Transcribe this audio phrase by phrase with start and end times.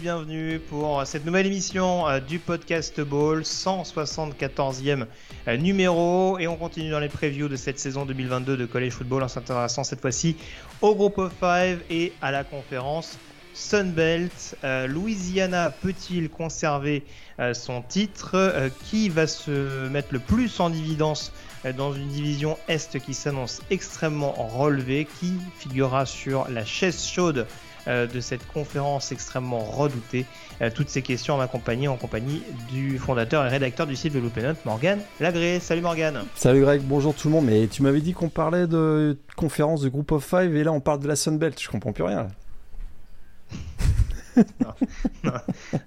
[0.00, 5.04] bienvenue pour cette nouvelle émission euh, du podcast Ball, 174e
[5.46, 6.38] euh, numéro.
[6.38, 9.84] Et on continue dans les previews de cette saison 2022 de College Football en s'intéressant
[9.84, 10.36] cette fois-ci
[10.80, 13.18] au Group of Five et à la conférence
[13.52, 14.56] Sunbelt.
[14.64, 17.04] Euh, Louisiana peut-il conserver
[17.38, 21.30] euh, son titre Qui va se mettre le plus en évidence
[21.76, 27.46] dans une division Est qui s'annonce extrêmement relevée Qui figurera sur la chaise chaude
[27.90, 30.26] de cette conférence extrêmement redoutée
[30.62, 34.18] Euh, Toutes ces questions en compagnie, en compagnie du fondateur et rédacteur du site de
[34.18, 35.58] Loopenote, Morgan Lagré.
[35.58, 37.46] Salut Morgan Salut Greg, bonjour tout le monde.
[37.46, 40.80] Mais tu m'avais dit qu'on parlait de conférence de Group of Five et là on
[40.80, 41.58] parle de la Sunbelt.
[41.60, 42.28] Je comprends plus rien.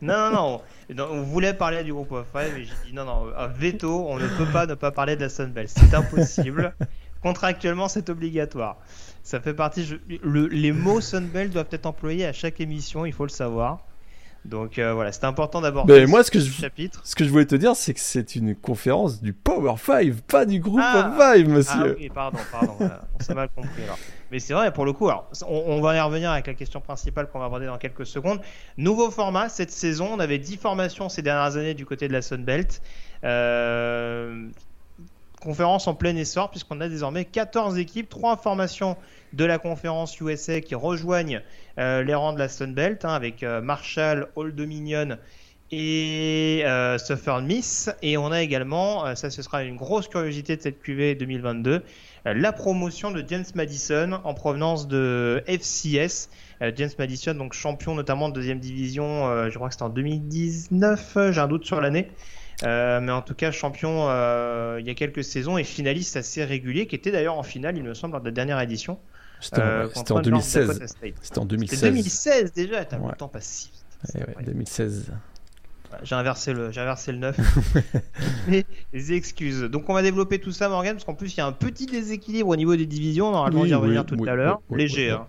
[0.01, 0.61] Non, non,
[0.95, 4.05] non, On voulait parler du groupe of five et j'ai dit non, non, un veto,
[4.07, 5.69] on ne peut pas ne pas parler de la Sunbelt.
[5.69, 6.75] C'est impossible.
[7.23, 8.77] Contractuellement, c'est obligatoire.
[9.23, 9.85] Ça fait partie.
[9.85, 13.79] je- le- les mots Sunbelt doivent être employés à chaque émission, il faut le savoir.
[14.43, 15.87] Donc euh, voilà, c'est important d'abord.
[15.87, 16.99] Mais moi, ce que je- chapitre.
[17.05, 20.45] Ce que je voulais te dire, c'est que c'est une conférence du Power Five, pas
[20.45, 20.97] du Group Ah.
[21.07, 21.95] of Five, Ah monsieur.
[21.97, 23.97] oui, pardon, pardon, voilà, on s'est mal compris alors.
[24.29, 26.81] Mais c'est vrai, pour le coup, alors, on, on va y revenir avec la question
[26.81, 28.41] principale qu'on va aborder dans quelques secondes.
[28.75, 32.21] Nouveau format cette saison, on avait 10 formations ces dernières années du côté de la
[32.21, 32.81] Sunbelt.
[33.23, 34.49] Euh,
[35.43, 38.97] conférence en plein essor puisqu'on a désormais 14 équipes, 3 formations
[39.33, 41.41] de la conférence USA qui rejoignent
[41.79, 45.17] euh, les rangs de la Sunbelt hein, avec euh, Marshall, Old Dominion
[45.75, 47.89] et euh, Southern Miss.
[48.03, 51.71] Et on a également, euh, ça ce sera une grosse curiosité de cette QV 2022,
[52.27, 56.29] euh, la promotion de James Madison en provenance de FCS.
[56.77, 61.31] James Madison, donc champion notamment de deuxième division, je crois que c'était en 2019, euh,
[61.33, 62.07] j'ai un doute sur l'année.
[62.65, 66.43] Euh, mais en tout cas, champion euh, il y a quelques saisons et finaliste assez
[66.45, 68.99] régulier, qui était d'ailleurs en finale, il me semble, lors de la dernière édition.
[69.41, 70.67] C'était en- euh, c'était contre en North 2016.
[70.67, 71.13] Dakota State.
[71.21, 71.81] C'était en C'était 2016.
[71.81, 73.09] 2016 déjà, t'as Ouais.
[73.11, 73.83] le temps passe si vite.
[73.83, 74.45] Eh C'est ouais, incroyable.
[74.53, 75.11] 2016.
[75.89, 77.37] Voilà, J'ai inversé le, j'ai inversé le 9.
[78.93, 79.61] Les excuses.
[79.63, 81.85] Donc on va développer tout ça, Morgan, parce qu'en plus il y a un petit
[81.85, 83.31] déséquilibre au niveau des divisions.
[83.31, 84.61] Normalement, on Oui, y revenir oui, tout oui, à l'heure.
[84.71, 85.27] Léger, hein.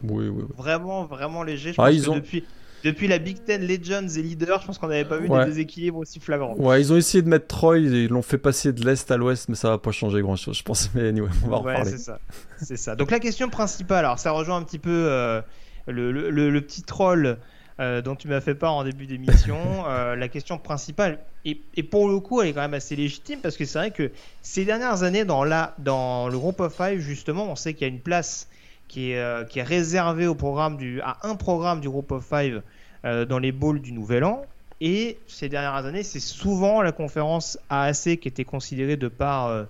[0.57, 1.73] Vraiment, vraiment léger.
[1.73, 2.45] Je Ah, pense ils que ont- depuis,
[2.85, 5.41] depuis la Big Ten Legends et Leaders, je pense qu'on n'avait pas vu Ouais.
[5.45, 6.55] des déséquilibres aussi flagrants.
[6.57, 9.49] Ouais, ils ont essayé de mettre Troy, ils l'ont fait passer de l'Est à l'Ouest,
[9.49, 10.91] mais ça va pas changer grand chose, je pense.
[10.95, 11.91] Mais anyway, on va en Ouais, reparler.
[11.91, 12.19] c'est ça.
[12.63, 12.95] C'est ça.
[12.95, 15.41] Donc la question principale, alors ça rejoint un petit peu euh,
[15.87, 17.39] le, le- le- le petit troll
[17.81, 19.57] euh, dont tu m'as fait part en début d'émission.
[19.89, 23.41] Euh, la question principale, et, et pour le coup, elle est quand même assez légitime
[23.43, 24.11] parce que c'est vrai que
[24.43, 27.91] ces dernières années, dans, la, dans le groupe of five, justement, on sait qu'il y
[27.91, 28.49] a une place
[28.89, 32.25] qui est, euh, qui est réservée au programme du, à un programme du groupe of
[32.25, 32.63] five
[33.05, 34.47] euh, dans les bowls du Nouvel An.
[34.81, 39.65] Et ces dernières années, c'est souvent la conférence AAC qui était considérée de par euh,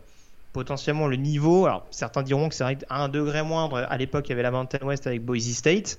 [0.53, 1.67] potentiellement le niveau.
[1.67, 4.45] Alors, certains diront que c'est vrai qu'à un degré moindre, à l'époque, il y avait
[4.45, 5.99] la Mountain West avec Boise State,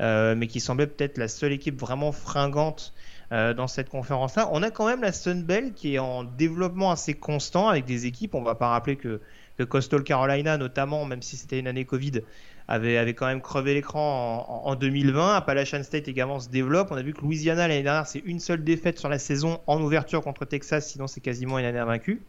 [0.00, 2.92] euh, mais qui semblait peut-être la seule équipe vraiment fringante
[3.30, 4.48] dans cette conférence-là.
[4.52, 8.36] On a quand même la Sunbelt qui est en développement assez constant avec des équipes.
[8.36, 9.20] On va pas rappeler que,
[9.58, 12.20] que Coastal Carolina, notamment, même si c'était une année Covid,
[12.68, 15.34] avait, quand même crevé l'écran en, en- en 2020.
[15.36, 16.88] Appalachian State également se développe.
[16.90, 19.80] On a vu que Louisiana l'année dernière, c'est une seule défaite sur la saison en
[19.82, 22.22] ouverture contre Texas, sinon c'est quasiment une année invaincue.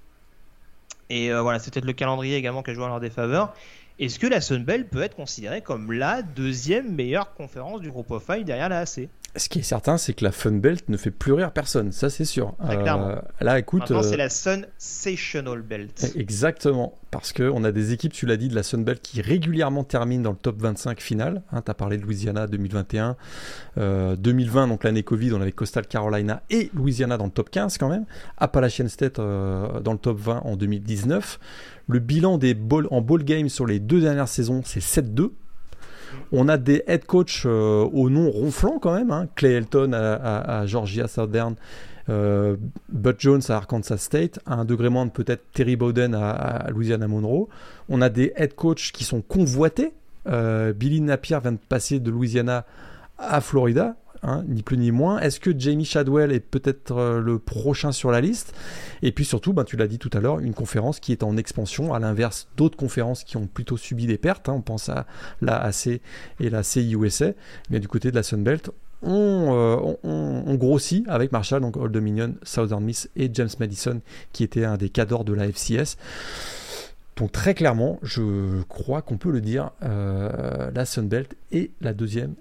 [1.09, 3.53] Et euh, voilà, c'est peut-être le calendrier également qui a joué en leur défaveur.
[3.99, 8.25] Est-ce que la Sunbelt peut être considérée comme la deuxième meilleure conférence du groupe of
[8.25, 9.07] five derrière la AC
[9.37, 12.25] Ce qui est certain, c'est que la Funbelt ne fait plus rire personne, ça c'est
[12.25, 12.55] sûr.
[12.63, 13.15] Très clairement.
[13.41, 13.91] là, écoute.
[13.91, 16.13] Euh, c'est la Sensational Belt.
[16.15, 20.23] Exactement, parce qu'on a des équipes, tu l'as dit, de la Sunbelt qui régulièrement terminent
[20.23, 21.43] dans le top 25 final.
[21.51, 23.17] Hein, tu as parlé de Louisiana 2021.
[23.77, 27.77] Euh, 2020, donc l'année Covid, on avait Coastal Carolina et Louisiana dans le top 15
[27.77, 28.05] quand même.
[28.37, 31.39] Appalachian State euh, dans le top 20 en 2019.
[31.87, 35.31] Le bilan des ball, en ball game sur les deux dernières saisons, c'est 7-2.
[36.31, 39.11] On a des head coach euh, au nom ronflant quand même.
[39.11, 39.27] Hein.
[39.35, 41.55] Clay Helton à, Georgia Southern,
[42.09, 42.55] euh,
[42.89, 47.07] Bud Jones à Arkansas State, à un degré moindre peut-être Terry Bowden à, à Louisiana
[47.07, 47.47] Monroe.
[47.89, 49.93] On a des head coachs qui sont convoités.
[50.27, 52.65] Euh, Billy Napier vient de passer de Louisiana
[53.17, 53.95] à Florida.
[54.25, 55.19] Hein, ni plus ni moins.
[55.19, 58.53] Est-ce que Jamie Shadwell est peut-être euh, le prochain sur la liste?
[59.01, 61.37] Et puis surtout, ben, tu l'as dit tout à l'heure, une conférence qui est en
[61.37, 64.49] expansion, à l'inverse d'autres conférences qui ont plutôt subi des pertes.
[64.49, 64.53] Hein.
[64.57, 65.05] on pense à
[65.41, 65.87] la AC
[66.39, 67.31] et la CIUSA.
[67.69, 72.83] Mais du côté de la Sunbelt, on, on, grossit avec Marshall, donc Old Dominion, Southern
[72.83, 74.01] Miss et James Madison,
[74.33, 75.97] qui était un des cadors de la FCS.
[77.15, 82.35] Donc très clairement, je crois qu'on peut le dire, euh, la Sunbelt est la deuxième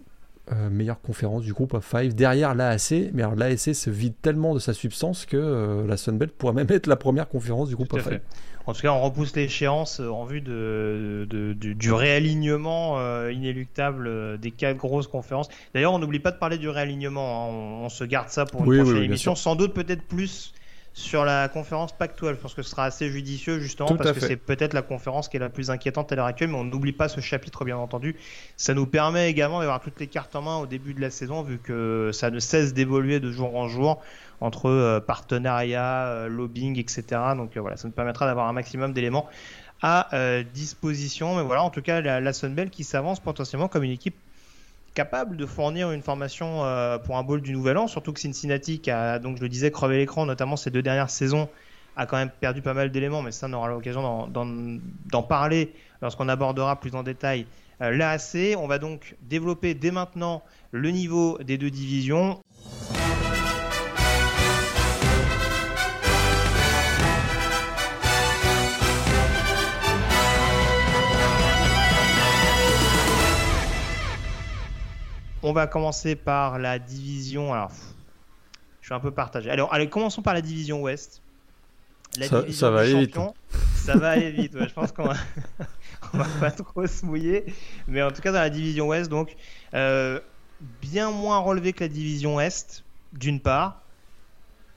[0.52, 3.11] euh, meilleure conférence du groupe of five derrière l'AAC.
[3.12, 6.70] Mais alors l'AAC se vide tellement de sa substance que euh, la Sunbelt pourrait même
[6.70, 8.20] être la première conférence du groupe of five.
[8.67, 11.26] En tout cas, on repousse l'échéance en vue de,
[11.58, 12.99] du réalignement
[13.29, 15.49] inéluctable des quatre grosses conférences.
[15.75, 17.50] D'ailleurs, on n'oublie pas de parler du réalignement.
[17.50, 17.85] Hein.
[17.85, 19.35] On, se garde ça pour une prochaine émission.
[19.35, 20.55] Sans doute peut-être plus
[20.94, 22.31] sur la conférence Pac-12.
[22.31, 25.37] Je pense que ce sera assez judicieux justement parce que c'est peut-être la conférence qui
[25.37, 28.17] est la plus inquiétante à l'heure actuelle, mais on n'oublie pas ce chapitre bien entendu.
[28.56, 31.43] Ça nous permet également d'avoir toutes les cartes en main au début de la saison
[31.43, 34.00] vu que ça ne cesse d'évoluer de jour en jour
[34.41, 37.02] entre euh, partenariat, euh, lobbying, etc.
[37.37, 39.29] Donc euh, voilà, ça nous permettra d'avoir un maximum d'éléments
[39.82, 40.08] à
[40.55, 41.37] disposition.
[41.37, 44.17] Mais voilà, en tout cas, la, la Sunbelt qui s'avance potentiellement comme une équipe
[44.94, 48.81] capable de fournir une formation euh, pour un bowl du Nouvel An, surtout que Cincinnati,
[48.81, 51.49] qui a, donc je le disais, crevé l'écran, notamment ces deux dernières saisons,
[51.96, 56.29] a quand même perdu pas mal d'éléments, mais ça, on aura l'occasion d'en parler lorsqu'on
[56.29, 57.46] abordera plus en détail
[57.82, 58.56] euh, l'AAC.
[58.56, 60.43] On va donc développer dès maintenant
[60.73, 62.41] le niveau des deux divisions.
[75.46, 77.52] On va commencer par la division.
[77.52, 77.70] Alors,
[78.81, 79.50] je suis un peu partagé.
[79.50, 81.20] Alors, allez, commençons par la division Ouest.
[82.19, 83.19] ça, va aller vite.
[83.75, 84.56] Ça va aller vite.
[84.58, 85.17] je pense qu'on va...
[86.14, 87.44] va pas trop se mouiller.
[87.87, 89.37] Mais en tout cas, dans la division Ouest, donc,
[89.75, 90.19] euh,
[90.81, 92.82] bien moins relevé que la division Est,
[93.12, 93.82] d'une part.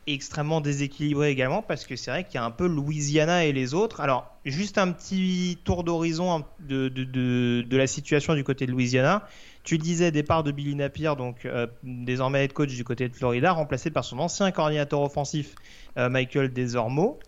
[0.05, 3.73] extrêmement déséquilibré également, parce que c'est vrai qu'il y a un peu Louisiana et les
[3.73, 4.01] autres.
[4.01, 9.25] Alors, juste un petit tour d'horizon de, de, la situation du côté de Louisiana.
[9.67, 13.51] Tu disais départ de Billy Napier, donc euh, désormais head coach du côté de Florida,
[13.51, 15.55] remplacé par son ancien coordinateur offensif
[15.97, 17.19] euh, Michael Desormeaux.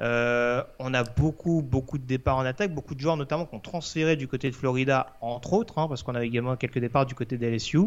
[0.00, 3.60] Euh, on a beaucoup, beaucoup de départs en attaque, beaucoup de joueurs notamment qui ont
[3.60, 7.14] transféré du côté de Florida, entre autres, hein, parce qu'on avait également quelques départs du
[7.14, 7.78] côté de LSU.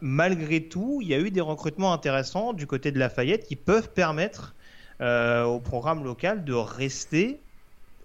[0.00, 3.90] malgré tout, il y a eu des recrutements intéressants du côté de Lafayette qui peuvent
[3.90, 4.54] permettre
[5.00, 7.40] au programme local de rester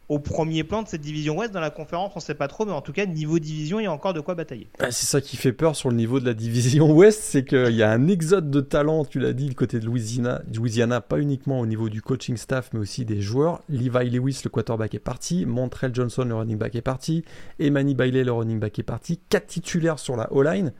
[0.10, 1.54] au premier plan de cette division Ouest.
[1.54, 3.84] Dans la conférence, on ne sait pas trop, mais en tout cas, niveau division, il
[3.84, 4.68] y a encore de quoi batailler.
[4.80, 7.75] Bah, c'est ça qui fait peur sur le niveau de la division Ouest, c'est qu'il
[7.75, 11.60] y a un exode de talent, tu l'as dit, du côté de Louisiana, pas uniquement
[11.60, 13.62] au niveau du coaching staff, mais aussi des joueurs.
[13.69, 15.46] Levi Lewis, le quarterback, est parti.
[15.46, 17.24] Montreal Johnson, le running back, est parti.
[17.60, 19.19] Emani Bailey, le running back, est parti.
[19.30, 20.74] Quatre titulaires sur la O-line.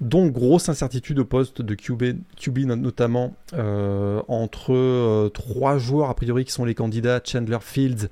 [0.00, 6.14] Donc grosse incertitude au poste de QB, QB notamment euh, entre euh, trois joueurs a
[6.14, 8.08] priori qui sont les candidats Chandler Fields,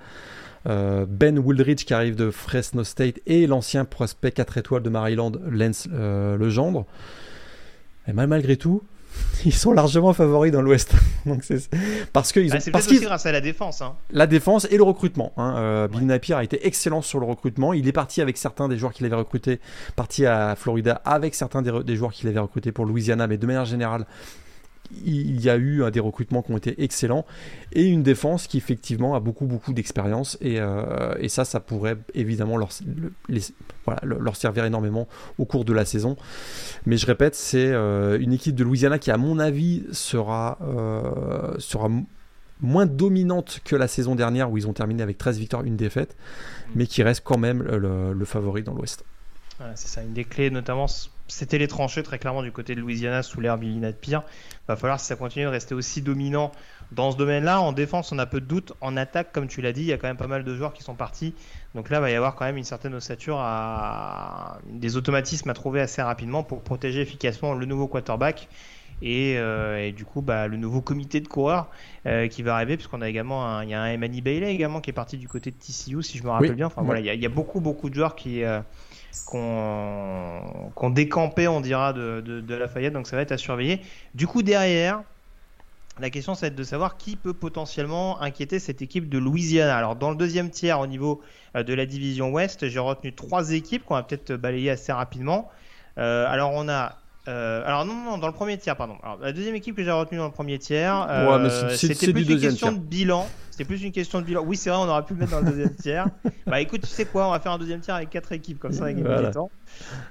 [0.67, 5.33] euh, Ben Woolridge qui arrive de Fresno State et l'ancien prospect 4 étoiles de Maryland
[5.51, 6.87] Lance Legendre.
[8.07, 8.83] Et malgré tout,
[9.45, 10.95] ils sont largement favoris dans l'Ouest.
[11.27, 11.69] Donc c'est
[12.13, 12.59] parce qu'ils ont.
[12.73, 13.83] parce aussi grâce à la défense.
[13.83, 13.95] Hein.
[14.11, 15.33] La défense et le recrutement.
[15.37, 15.55] Hein.
[15.57, 17.73] Euh, Bill Napier a été excellent sur le recrutement.
[17.73, 19.61] Il est parti avec certains des joueurs qu'il avait recrutés,
[19.97, 23.47] parti à Florida avec certains des, des joueurs qu'il avait recrutés pour Louisiana, mais de
[23.47, 24.07] manière générale,
[25.05, 27.27] il y a eu des recrutements qui ont été excellents
[27.73, 32.57] et une défense qui effectivement a beaucoup beaucoup d'expérience et, euh, ça ça pourrait évidemment
[32.57, 32.71] leur,
[34.03, 36.17] leur servir énormément au cours de la saison.
[36.87, 41.55] Mais je répète c'est euh, une équipe de Louisiana qui à mon avis sera, euh,
[41.59, 41.89] sera
[42.61, 46.17] moins dominante que la saison dernière où ils ont terminé avec 13 victoires une défaite
[46.75, 49.05] mais qui reste quand même le, le favori dans l'ouest.
[49.75, 50.87] C'est ça une des clés notamment
[51.29, 54.23] c'était les tranchées très clairement du côté de Louisiana sous l'ère Billy Pire.
[54.67, 56.53] Va falloir si ça continue de rester aussi dominant
[56.93, 57.61] dans ce domaine-là.
[57.61, 58.73] En défense, on a peu de doutes.
[58.81, 60.73] En attaque, comme tu l'as dit, il y a quand même pas mal de joueurs
[60.73, 61.35] qui sont partis.
[61.75, 64.59] Donc là, il va y avoir quand même une certaine ossature, à...
[64.67, 68.49] des automatismes à trouver assez rapidement pour protéger efficacement le nouveau quarterback.
[69.01, 71.71] Et, euh, du coup bah, le nouveau comité de coureurs
[72.07, 74.81] euh, qui va arriver puisqu'on a également un, il y a un Emani Bailey également
[74.81, 77.23] qui est parti du côté de TCU si je me rappelle bien enfin voilà il
[77.23, 78.61] y, a, beaucoup beaucoup de joueurs qui euh,
[79.27, 82.93] qu'on décampait, on dira, de, de, Lafayette.
[82.93, 83.81] Donc ça va être à surveiller.
[84.15, 85.03] Du coup, derrière,
[86.01, 89.77] la question, ça va être de savoir qui peut potentiellement inquiéter cette équipe de Louisiana.
[89.77, 91.21] Alors, dans le deuxième tiers, au niveau
[91.57, 95.51] euh, de la division Ouest, j'ai retenu trois équipes qu'on va peut-être balayer assez rapidement.
[95.99, 96.97] Euh, alors, on a.
[97.27, 98.97] Euh, alors, non, non, dans le premier tiers, pardon.
[99.03, 101.07] Alors, la deuxième équipe que j'ai retenue dans le premier tiers,
[101.73, 103.27] c'était plus une question de bilan.
[103.51, 104.45] C'était plus une question de bilan.
[104.47, 106.07] Oui, c'est vrai, on aurait pu le mettre dans le deuxième tiers.
[106.47, 108.73] Bah écoute, tu sais quoi, on va faire un deuxième tiers avec quatre équipes, comme
[108.73, 109.31] ça, avec Voilà.
[109.33, 109.51] temps.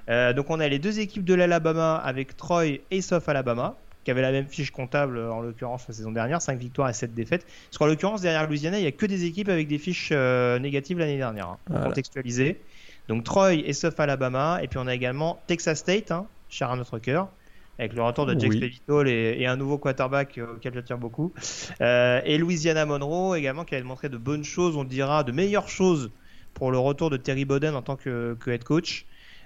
[0.10, 4.12] Euh, donc on a les deux équipes de l'Alabama avec Troy et South Alabama, qui
[4.12, 7.46] avaient la même fiche comptable en l'occurrence la saison dernière, 5 victoires et 7 défaites.
[7.70, 10.60] Parce qu'en l'occurrence, derrière Louisiana, il n'y a que des équipes avec des fiches euh,
[10.60, 11.90] négatives l'année dernière, hein, pour Voilà.
[11.90, 12.62] contextualiser.
[13.08, 16.76] Donc Troy et South Alabama, et puis on a également Texas State, hein, cher à
[16.76, 17.36] notre cœur,
[17.78, 18.54] avec le retour de Jake Oui.
[18.54, 21.34] Spavitol et, et un nouveau quarterback euh, auquel je tiens beaucoup.
[21.82, 25.70] Euh, et Louisiana Monroe également, qui a montré de bonnes choses, on dira de meilleures
[25.70, 26.14] choses
[26.54, 29.06] pour le retour de Terry Bowden en tant que, que head coach.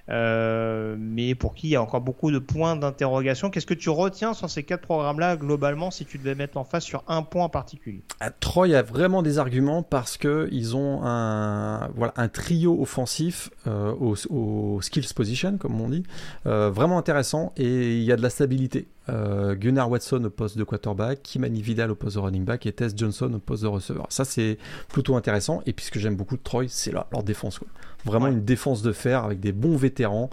[0.09, 3.49] Euh, mais pour qui il y a encore beaucoup de points d'interrogation.
[3.49, 6.83] Qu'est-ce que tu retiens sur ces quatre programmes-là globalement si tu devais mettre en face
[6.83, 8.01] sur un point en particulier?
[8.19, 13.49] Ah, Troy a vraiment des arguments parce que ils ont un voilà un trio offensif
[13.67, 16.03] euh, au, au skills position comme on dit
[16.45, 18.87] euh, vraiment intéressant et il y a de la stabilité.
[19.11, 22.71] Euh, Gunnar Watson au poste de quarterback, Kimani Vidal au poste de running back et
[22.71, 24.05] Tess Johnson au poste de receveur.
[24.09, 27.23] Ça c'est plutôt intéressant et puis ce que j'aime beaucoup de Troy c'est leur, leur
[27.23, 27.67] défense quoi.
[28.05, 28.31] Vraiment Ouais.
[28.31, 30.29] une défense de fer avec des bons vétérans.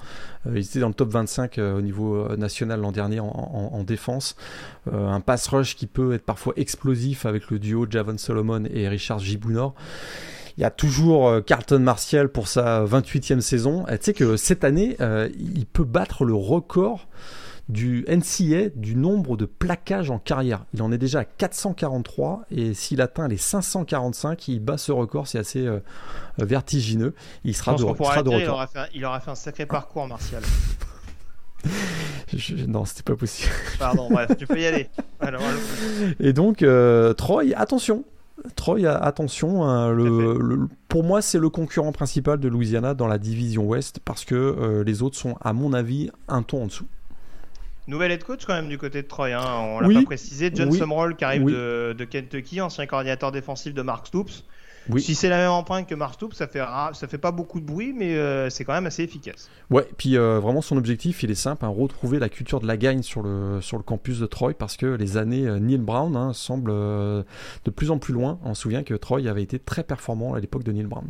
[0.47, 3.27] Euh, ils étaient dans le top 25 euh, au niveau euh, national l'an dernier en,
[3.27, 4.37] en- en défense.
[4.91, 9.19] Un pass rush qui peut être parfois explosif avec le duo Javon Solomon et Richard
[9.19, 9.75] Gibounor.
[10.57, 13.85] Il y a toujours Carlton Martial pour sa 28e saison.
[13.89, 14.97] Tu sais que cette année,
[15.39, 17.07] il peut battre le record
[17.69, 20.65] du NCA du nombre de plaquages en carrière.
[20.73, 25.27] Il en est déjà à 443 et s'il atteint les 545, il bat ce record.
[25.27, 25.81] C'est assez euh,
[26.39, 27.15] vertigineux.
[27.45, 28.55] Il sera de, il pourra sera de dire, il retour.
[28.55, 30.43] aura, fait un, il aura fait un sacré parcours, Martial.
[32.35, 33.51] Je- non, c'était pas possible.
[33.79, 34.89] Pardon, bref, tu peux y aller.
[35.21, 35.61] Alors, alors,
[36.21, 38.05] Et donc, euh, Troy, attention.
[38.55, 39.65] Troy, attention.
[39.65, 43.99] hein, le, le- pour moi, c'est le concurrent principal de Louisiana dans la division Ouest
[44.05, 46.87] parce que euh, les autres sont, à mon avis, un ton en dessous.
[47.89, 49.43] Nouvel head coach quand même du côté de Troy, hein.
[49.61, 49.95] on l'a Oui.
[49.95, 50.51] pas précisé.
[50.55, 50.79] John Oui.
[50.79, 51.53] Sumrall qui arrive Oui.
[51.53, 54.45] de, de Kentucky, ancien coordinateur défensif de Mark Stoops.
[54.91, 55.03] Oui.
[55.03, 56.63] Si c'est la même empreinte que Mark Stoops, ça fait,
[56.95, 59.51] ça fait pas beaucoup de bruit, mais euh, c'est quand même assez efficace.
[59.71, 62.79] Ouais, puis euh, vraiment, son objectif, il est simple hein, retrouver la culture de la
[62.79, 66.17] gagne sur le, sur le campus de Troy parce que les années euh, Neil Brown
[66.17, 68.39] hein, semblent de plus en plus loin.
[68.45, 71.05] On se souvient que Troy avait été très performant à l'époque de Neil Brown.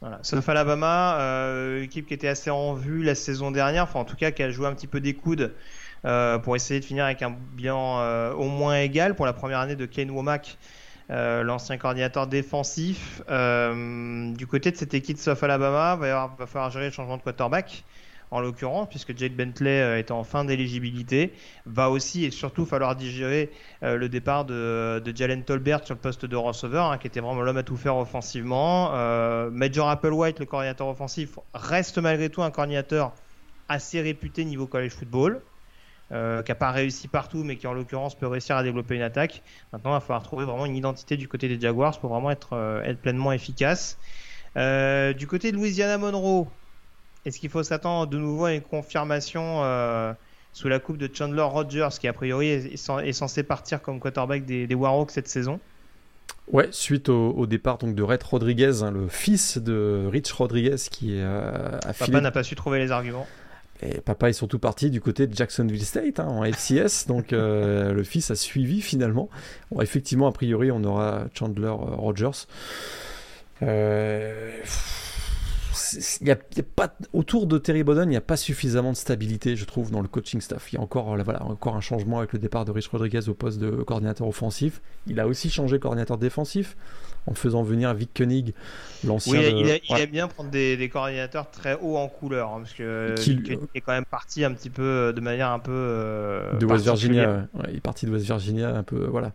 [0.00, 0.20] Voilà.
[0.22, 4.14] Sauf Alabama, euh, équipe qui était assez en vue la saison dernière, enfin en tout
[4.14, 5.54] cas qui a joué un petit peu des coudes
[6.04, 9.58] euh, pour essayer de finir avec un bilan euh, au moins égal pour la première
[9.58, 10.56] année de Ken Womack,
[11.10, 13.22] euh, l'ancien coordinateur défensif.
[13.28, 17.22] Euh, du côté de cette équipe South Alabama, va, va falloir gérer le changement de
[17.22, 17.84] quarterback.
[18.30, 21.32] En l'occurrence, puisque Jade Bentley euh, est en fin d'éligibilité,
[21.64, 23.50] va aussi et surtout falloir digérer
[23.82, 27.40] euh, le départ de, Jalen Tolbert sur le poste de receveur, hein, qui était vraiment
[27.40, 28.90] l'homme à tout faire offensivement.
[28.92, 33.12] Euh, Major Applewhite, le coordinateur offensif, reste malgré tout un coordinateur
[33.68, 35.40] assez réputé niveau college football,
[36.10, 39.42] qui n'a pas réussi partout, mais qui en l'occurrence peut réussir à développer une attaque.
[39.74, 42.82] Maintenant, il va falloir trouver vraiment une identité du côté des Jaguars pour vraiment être,
[43.02, 43.98] pleinement efficace.
[44.56, 46.48] Du côté de Louisiana Monroe,
[47.26, 50.12] est-ce qu'il faut s'attendre de nouveau à une confirmation euh,
[50.52, 53.82] sous la coupe de Chandler Rogers, qui a priori est, est cen- est censé partir
[53.82, 55.60] comme quarterback des, des Warhawks cette saison?
[56.50, 60.76] Ouais, suite au, au départ donc de Rhett Rodriguez, hein, le fils de Rich Rodriguez
[60.90, 63.26] qui euh, affilié Papa n'a pas su trouver les arguments.
[63.80, 67.92] Et papa est surtout parti du côté de Jacksonville State hein, en FCS, donc euh,
[67.94, 69.28] le fils a suivi finalement.
[69.70, 72.46] Bon, effectivement, a priori, on aura Chandler Rogers.
[73.62, 74.50] Euh,
[75.78, 78.96] a, il y a pas, autour de Terry Bowden, il n'y a pas suffisamment de
[78.96, 80.72] stabilité, je trouve, dans le coaching staff.
[80.72, 83.28] Il y a encore, euh, voilà, encore un changement avec le départ de Rich Rodriguez
[83.28, 84.80] au poste de coordinateur offensif.
[85.06, 86.76] Il a aussi changé coordinateur défensif
[87.28, 88.54] en faisant venir Vic Koenig,
[89.06, 89.32] l'ancien.
[89.38, 90.02] Oui, il, a- il ouais.
[90.02, 93.60] aime bien prendre des, des coordinateurs très hauts en couleur, hein, parce que Qui- Vic
[93.74, 96.84] est quand même parti un petit peu euh, de manière un peu euh, de West.
[96.84, 97.46] Virginia.
[97.54, 99.06] Ouais, il est parti de West Virginia un peu.
[99.06, 99.32] Voilà.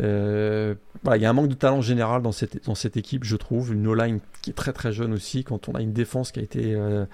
[0.00, 3.24] Euh, voilà, il y a un manque de talent général dans cette, dans cette équipe,
[3.24, 3.72] je trouve.
[3.72, 5.44] Une O-line qui est très très jeune aussi.
[5.44, 7.04] Quand on a une défense qui a été euh,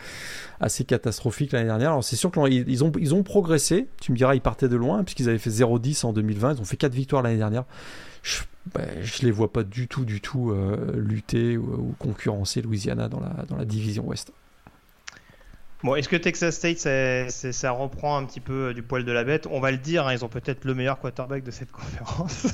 [0.60, 1.90] assez catastrophique l'année dernière.
[1.90, 3.86] Alors c'est sûr qu'ils ils ont, ils ont progressé.
[4.00, 6.54] Tu me diras, ils partaient de loin puisqu'ils avaient fait 0-10 en 2020.
[6.54, 7.64] Ils ont fait 4 victoires l'année dernière.
[8.26, 8.42] Je,
[8.74, 13.08] bah, je les vois pas du tout, du tout euh, lutter ou, ou concurrencer Louisiana
[13.08, 14.32] dans la, dans la division Ouest.
[15.84, 16.78] Bon, est-ce que Texas State,
[17.52, 19.46] ça reprend un petit peu euh, du poil de la bête?
[19.48, 22.48] On va le dire, hein, ils ont peut-être le meilleur quarterback de cette conférence.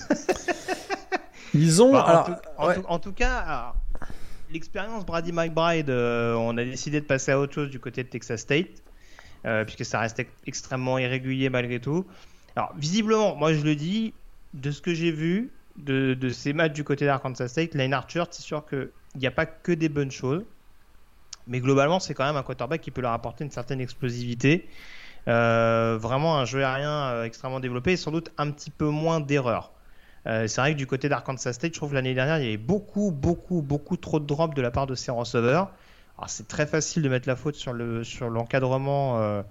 [1.55, 1.93] Ils ont.
[1.93, 2.75] Bah, en, tout, en ouais.
[2.75, 3.73] tout- en tout cas,
[4.51, 8.09] l'expérience Brady McBride, euh, on a décidé de passer à autre chose du côté de
[8.09, 8.83] Texas State,
[9.47, 12.05] euh, puisque ça restait extrêmement irrégulier malgré tout.
[12.57, 14.13] Alors, visiblement, moi je le dis,
[14.53, 18.43] de ce que j'ai vu de, ces matchs du côté d'Arkansas State, Lane Archer, c'est
[18.43, 20.45] sûr qu'il n'y a pas que des bonnes choses.
[21.47, 24.69] Mais globalement, c'est quand même un quarterback qui peut leur apporter une certaine explosivité.
[25.29, 29.21] Euh, vraiment un jeu aérien euh, extrêmement développé et sans doute un petit peu moins
[29.21, 29.73] d'erreurs.
[30.25, 33.11] c'est vrai que du côté d'Arkansas State, je trouve l'année dernière, il y avait beaucoup,
[33.11, 35.71] beaucoup, beaucoup trop de drops de la part de ces receveurs.
[36.19, 39.43] Alors c'est très facile de mettre la faute sur le sur l'encadrement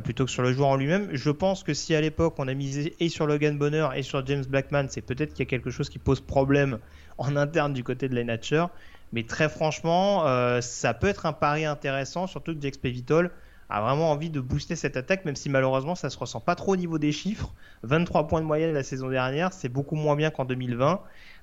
[0.00, 1.08] plutôt que sur le joueur en lui-même.
[1.12, 4.24] Je pense que si à l'époque on a misé et sur Logan Bonner et sur
[4.26, 6.78] James Blackman, c'est peut-être qu'il y a quelque chose qui pose problème
[7.18, 8.70] en interne du côté de la nature.
[9.12, 13.30] Mais très franchement, euh, ça peut être un pari intéressant, surtout que Jax Pevitol
[13.68, 16.72] a vraiment envie de booster cette attaque, même si malheureusement ça se ressent pas trop
[16.72, 17.52] au niveau des chiffres.
[17.82, 21.00] 23 points de moyenne la saison dernière, c'est beaucoup moins bien qu'en 2020.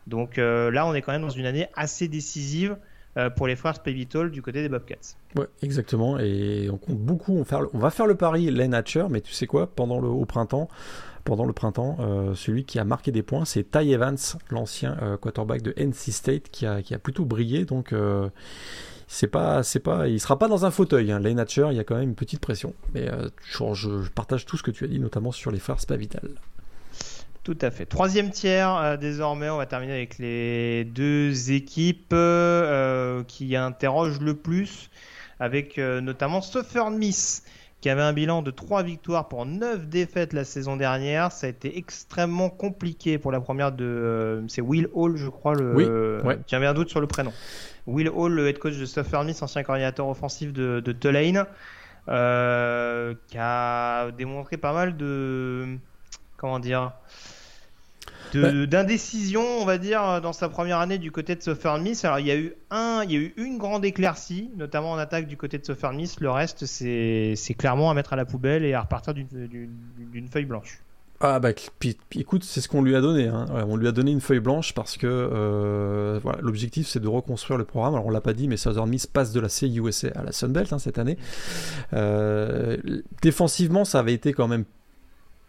[0.08, 2.76] Donc euh, là, on est quand même dans une année assez décisive euh,
[3.36, 5.16] pour les frères Pevitol du côté des Bobcats.
[5.36, 6.20] Ouais, exactement.
[6.20, 7.44] Et on compte beaucoup.
[7.74, 10.70] On, va faire le pari Len Hatcher, mais tu sais quoi Pendant le au printemps,
[11.24, 11.98] pendant le printemps.
[12.00, 14.18] Euh, celui qui a marqué des points, c'est Ty Evans,
[14.50, 17.66] l'ancien euh, quarterback de NC State, qui a, qui a plutôt brillé.
[17.66, 18.30] Donc, euh,
[19.08, 21.12] c'est pas, c'est pas, il sera pas dans un fauteuil.
[21.12, 21.20] Hein.
[21.20, 22.74] Les Natcher, il y a quand même une petite pression.
[22.94, 23.10] Mais
[23.44, 26.30] je, partage tout ce que tu as dit, notamment sur les frères Spavital.
[27.50, 27.88] Tout à fait.
[27.88, 32.14] Troisième tiers, désormais, on va terminer avec les deux équipes
[33.28, 34.92] qui interrogent le plus,
[35.40, 37.44] avec notamment Southern Miss
[37.82, 41.32] qui avait un bilan de 3 victoires pour 9 défaites la saison dernière.
[41.32, 43.86] Ça a été extrêmement compliqué pour la première de.
[43.86, 45.56] Euh, c'est Will Hall, je crois.
[45.56, 47.32] Le, oui, J'avais un doute sur le prénom.
[47.88, 51.46] Will Hall, le head coach de Stuffer Miss, ancien coordinateur offensif de, de Tulane,
[52.10, 55.78] euh, qui a démontré pas mal de.
[56.36, 56.94] Comment dire
[58.34, 62.06] d'indécision, on va dire, dans sa première année du côté de Southern Miss.
[62.06, 64.98] Alors, il y a eu un, il y a eu une grande éclaircie, notamment en
[64.98, 66.20] attaque du côté de Southern Miss.
[66.20, 70.80] Le reste, c'est clairement à mettre à la poubelle et à repartir d'une feuille blanche.
[71.22, 71.50] Ah bah
[72.16, 73.28] écoute, c'est ce qu'on lui a donné.
[73.28, 73.46] Hein.
[73.68, 77.58] on lui a donné une feuille blanche parce que euh, voilà, l'objectif c'est de reconstruire
[77.58, 77.96] le programme.
[77.96, 80.72] Alors on l'a pas dit, mais Southern Miss passe de la CUSA à la Sunbelt
[80.72, 81.18] hein, cette année.
[81.92, 82.78] Euh,
[83.22, 84.64] défensivement, ça avait été quand même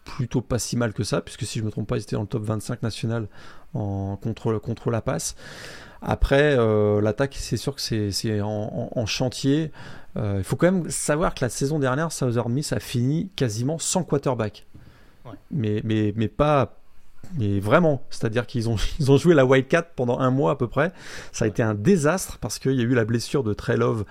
[0.03, 2.21] plutôt pas si mal que ça, puisque si je me trompe pas, ils étaient dans
[2.21, 3.27] le top 25 national
[3.73, 5.35] en, contre, contre la passe.
[6.01, 9.71] Après, euh, l'attaque, c'est sûr que c'est en, chantier.
[10.17, 13.77] Euh, il faut quand même savoir que la saison dernière, Southern Miss a fini quasiment
[13.77, 14.65] sans quarterback.
[15.51, 16.80] Mais, mais, mais pas,
[17.37, 20.67] mais vraiment, c'est-à-dire qu'ils ont, ils ont joué la Wildcat pendant un mois à peu
[20.67, 20.91] près.
[21.31, 24.05] Ça a été un désastre parce qu'il y a eu la blessure de Love,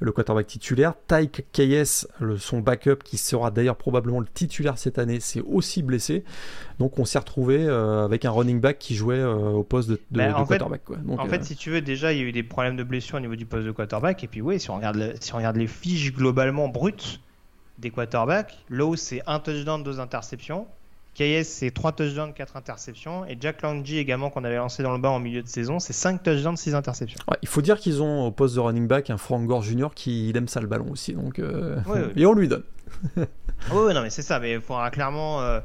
[0.00, 0.94] le quarterback titulaire.
[1.06, 2.06] Tyke Kayes,
[2.38, 6.24] son backup, qui sera d'ailleurs probablement le titulaire cette année, s'est aussi blessé.
[6.78, 10.00] Donc on s'est retrouvé euh, avec un running back qui jouait euh, au poste de,
[10.10, 10.82] ben, quarterback.
[11.18, 13.16] en fait, euh, si tu veux, déjà, il y a eu des problèmes de blessure
[13.16, 14.24] au niveau du poste de quarterback.
[14.24, 17.20] Et puis oui, si on regarde, si on regarde les fiches globalement brutes
[17.78, 20.66] des quarterbacks, Lowe, c'est un touchdown, deux interceptions.
[21.14, 23.26] KS, c'est 3 touchdowns, 4 interceptions.
[23.26, 25.92] Et Jack Langy, également, qu'on avait lancé dans le bas en milieu de saison, c'est
[25.92, 27.18] 5 touchdowns, 6 interceptions.
[27.42, 29.88] il faut dire qu'ils ont au poste de running back un Frank Gore Jr.
[29.94, 31.12] qui aime ça le ballon aussi.
[31.12, 31.78] Donc, euh,
[32.16, 32.62] Et on lui donne.
[33.16, 34.40] oui, non, mais c'est ça.
[34.40, 35.60] Mais il faudra clairement, euh,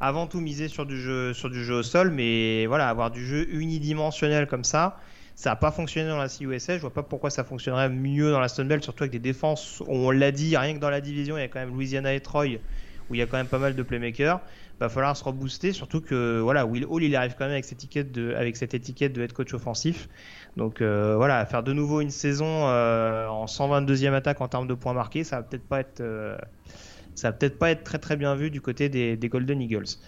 [0.00, 2.12] avant tout, miser sur du, jeu, sur du jeu au sol.
[2.12, 4.98] Mais voilà, avoir du jeu unidimensionnel comme ça.
[5.34, 6.76] Ça n'a pas fonctionné dans la CUSA.
[6.76, 9.82] Je vois pas pourquoi ça fonctionnerait mieux dans la Stone Belt, surtout avec des défenses.
[9.88, 12.20] On l'a dit, rien que dans la division, il y a quand même Louisiana et
[12.20, 12.58] Troy,
[13.10, 14.40] où il y a quand même pas mal de playmakers
[14.82, 17.78] va falloir se rebooster, surtout que voilà, Will Hall il arrive quand même avec cette
[17.78, 20.08] étiquette de, avec cette étiquette de head coach offensif.
[20.56, 24.74] Donc euh, voilà, faire de nouveau une saison euh, en 122e attaque en termes de
[24.74, 26.36] points marqués, ça va peut-être pas être, euh,
[27.14, 29.98] ça va peut-être pas être très très bien vu du côté des, Golden Eagles.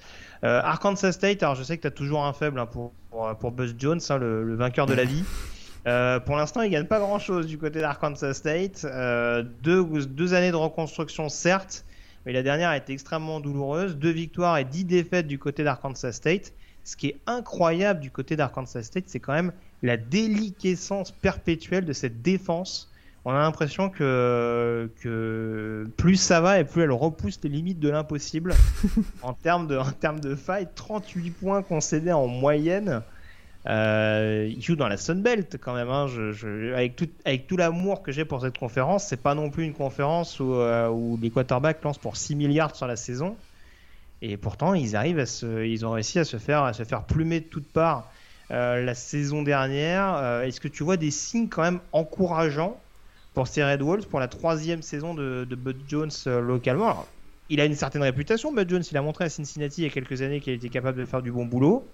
[0.42, 2.92] Arkansas State, alors je sais que tu as toujours un faible hein, pour,
[3.40, 5.24] pour, Buzz Jones, hein, le, vainqueur de la vie.
[6.26, 8.86] pour l'instant, il gagne pas grand chose du côté d'Arkansas State.
[9.62, 11.86] deux années de reconstruction, certes,
[12.26, 13.96] mais la dernière a été extrêmement douloureuse.
[13.96, 16.52] Deux victoires et dix défaites du côté d'Arkansas State.
[16.84, 21.92] Ce qui est incroyable du côté d'Arkansas State, c'est quand même la déliquescence perpétuelle de
[21.92, 22.90] cette défense.
[23.24, 27.88] On a l'impression que, que plus ça va et plus elle repousse les limites de
[27.88, 28.54] l'impossible
[29.22, 30.68] en termes de, en termes de faille.
[30.74, 33.02] 38 points concédés en moyenne.
[33.66, 35.88] Euh, joue dans la Sun Belt quand même.
[35.88, 36.06] Hein.
[36.74, 40.54] avec, tout, l'amour que j'ai pour cette conférence, c'est pas non plus une conférence où,
[40.54, 43.36] euh, où, les quarterbacks lancent pour 6 milliards sur la saison.
[44.20, 47.46] Et pourtant, ils arrivent ils ont réussi à se faire, à se faire plumer de
[47.46, 48.10] toutes parts
[48.50, 50.42] euh, la saison dernière.
[50.42, 52.78] Est-ce que tu vois des signes quand même encourageants
[53.32, 57.06] pour ces Red Wolves pour la troisième saison de, de Bud Jones localement?
[57.50, 58.84] Il a une certaine réputation, Bud Jones.
[58.90, 61.20] Il a montré à Cincinnati il y a quelques années qu'il était capable de faire
[61.20, 61.86] du bon boulot.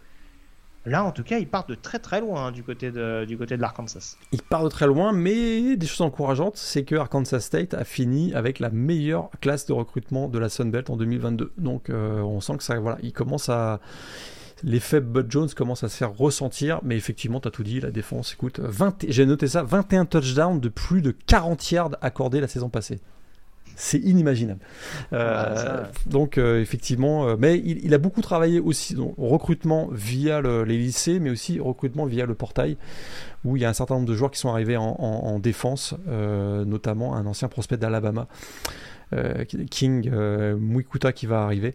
[0.86, 4.16] Là, en tout cas, il part de très très loin hein, du côté de, l'Arkansas.
[4.32, 8.32] Il part de très loin, mais des choses encourageantes, c'est que Arkansas State a fini
[8.34, 11.52] avec la meilleure classe de recrutement de la Sun Belt en 2022.
[11.58, 13.80] Donc, euh, on sent que ça, voilà, il commence à
[14.62, 17.90] l'effet Bud Jones commence à se faire ressentir, mais effectivement, tu as tout dit, la
[17.90, 18.60] défense, écoute,
[19.08, 23.00] j'ai noté ça, 21 touchdowns de plus de 40 yards accordés la saison passée.
[23.80, 24.60] C'est inimaginable.
[25.12, 31.30] Euh, donc effectivement, mais il, a beaucoup travaillé aussi donc, recrutement via les lycées, mais
[31.30, 32.76] aussi recrutement via le portail,
[33.44, 37.14] où il y a un certain nombre de joueurs qui sont arrivés en, défense, notamment
[37.14, 38.28] un ancien prospect d'Alabama.
[39.70, 41.74] King euh, Mwikuta qui va arriver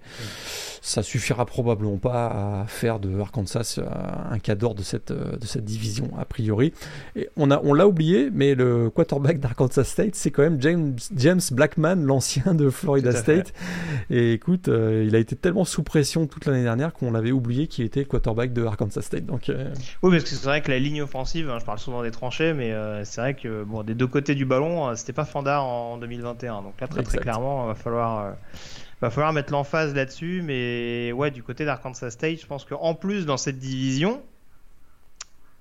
[0.86, 2.28] ça suffira probablement pas
[2.62, 3.86] à faire de Arkansas euh,
[4.32, 6.74] un cadre de cette, euh, de cette division, a priori.
[7.16, 11.96] Et on, l'a oublié, mais le quarterback d'Arkansas State, c'est quand même James, James Blackman,
[11.96, 13.52] l'ancien de Florida State.
[14.12, 17.66] Et écoute, euh, il a été tellement sous pression toute l'année dernière qu'on avait oublié
[17.66, 19.26] qu'il était le quarterback de Arkansas State.
[19.26, 19.52] Donc,
[20.04, 22.54] Oui, parce que c'est vrai que la ligne offensive, hein, je parle souvent des tranchées,
[22.54, 26.62] mais c'est vrai que bon, des deux côtés du ballon, c'était pas Fandard en 2021.
[26.62, 28.36] Donc là, très, très clairement, il va falloir
[29.02, 30.42] va falloir mettre l'emphase là-dessus.
[30.44, 34.22] Mais ouais, du côté d'Arkansas State, je pense qu'en plus, dans cette division,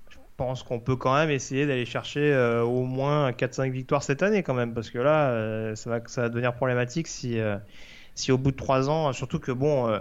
[0.09, 4.23] je pense qu'on peut quand même essayer d'aller chercher euh, au moins 4-5 victoires cette
[4.23, 4.73] année, quand même.
[4.73, 7.57] Parce que là, euh, ça, va, ça va devenir problématique si, euh,
[8.15, 9.99] si au bout de 3 ans, surtout que bon.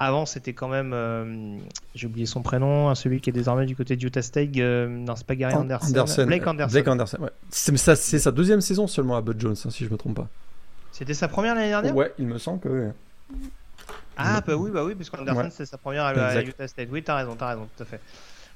[0.00, 1.60] avant, c'était quand même,
[1.94, 5.16] j'ai oublié son prénom, hein, celui qui est désormais du côté de Utah State, non,
[5.16, 6.72] c'est pas Gary Anderson, Blake Anderson.
[6.72, 7.30] Blake Anderson, ouais.
[7.50, 10.28] C'est sa deuxième saison seulement à Bud Jones, hein, si je me trompe pas.
[10.98, 12.90] C'était sa première l'année dernière Ouais, il me semble que
[14.16, 15.50] Ah, bah oui, bah oui, parce qu'Anderson, ouais.
[15.52, 16.88] c'est sa première à, Utah State.
[16.90, 18.00] Oui, t'as raison, t'as raison, tout à fait.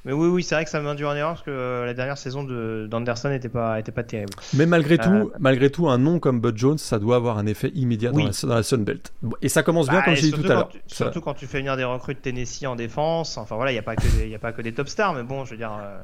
[0.05, 1.95] Mais oui, oui, c'est vrai que ça m'a dû en erreur parce que euh, la
[1.95, 4.33] dernière saison d'Anderson n'était pas, était pas terrible.
[4.55, 7.47] Mais malgré tout, euh, malgré tout, un nom comme Bud Jones, ça doit avoir un
[7.47, 9.13] effet immédiat dans, la, dans, la, Sun Belt.
[9.41, 10.71] Et ça commence bien, bah, comme j'ai dit tout à l'heure.
[10.89, 13.39] Surtout quand tu fais venir des recrues de Tennessee en défense.
[13.39, 15.45] Enfin voilà, il n'y a, pas que a pas que des top stars, mais bon,
[15.45, 15.79] je veux dire.
[15.81, 16.03] Euh,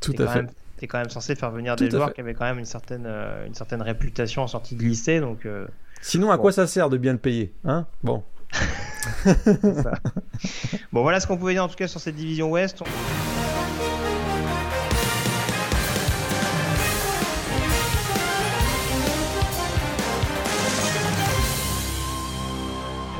[0.00, 0.46] tout à fait.
[0.78, 3.06] Tu es quand même censé faire venir des joueurs qui avaient quand même une certaine,
[3.46, 5.20] une certaine réputation en sortie de lycée.
[5.20, 5.46] Donc,
[6.00, 7.86] Sinon, à quoi ça sert de bien le payer hein?
[8.02, 8.22] Bon.
[10.92, 12.82] bon, voilà ce qu'on pouvait dire en tout cas sur cette division Ouest.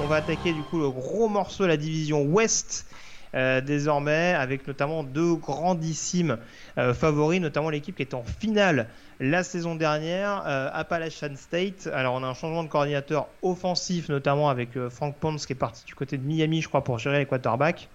[0.02, 2.86] On va attaquer du coup le gros morceau de la division Ouest
[3.34, 6.38] euh, désormais, avec notamment deux grandissimes
[6.78, 8.88] euh, favoris, notamment l'équipe qui est en finale
[9.20, 11.88] la saison dernière, euh, Appalachian State.
[11.92, 15.84] Alors on a un changement de coordinateur offensif, notamment avec Frank Ponce qui est parti
[15.84, 17.88] du côté de Miami, je crois, pour gérer les quarterbacks.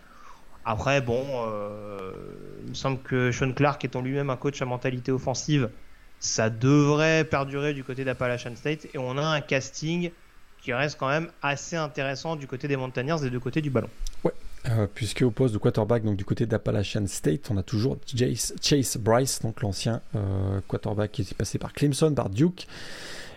[0.66, 1.26] Après, bon,
[2.64, 5.70] il me semble que Sean Clark étant lui-même un coach à mentalité offensive,
[6.20, 8.88] ça devrait perdurer du côté d'Appalachian State.
[8.94, 10.12] Et on a un casting
[10.64, 13.90] qui reste quand même assez intéressant du côté des Mountaineers et du côté du ballon.
[14.24, 14.32] Ouais,
[14.70, 17.98] euh, puisque au poste de quarterback, donc du côté d'Appalachian State, on a toujours
[18.62, 22.68] Chase, Bryce, donc l'ancien euh, quarterback qui est passé par Clemson, par Duke,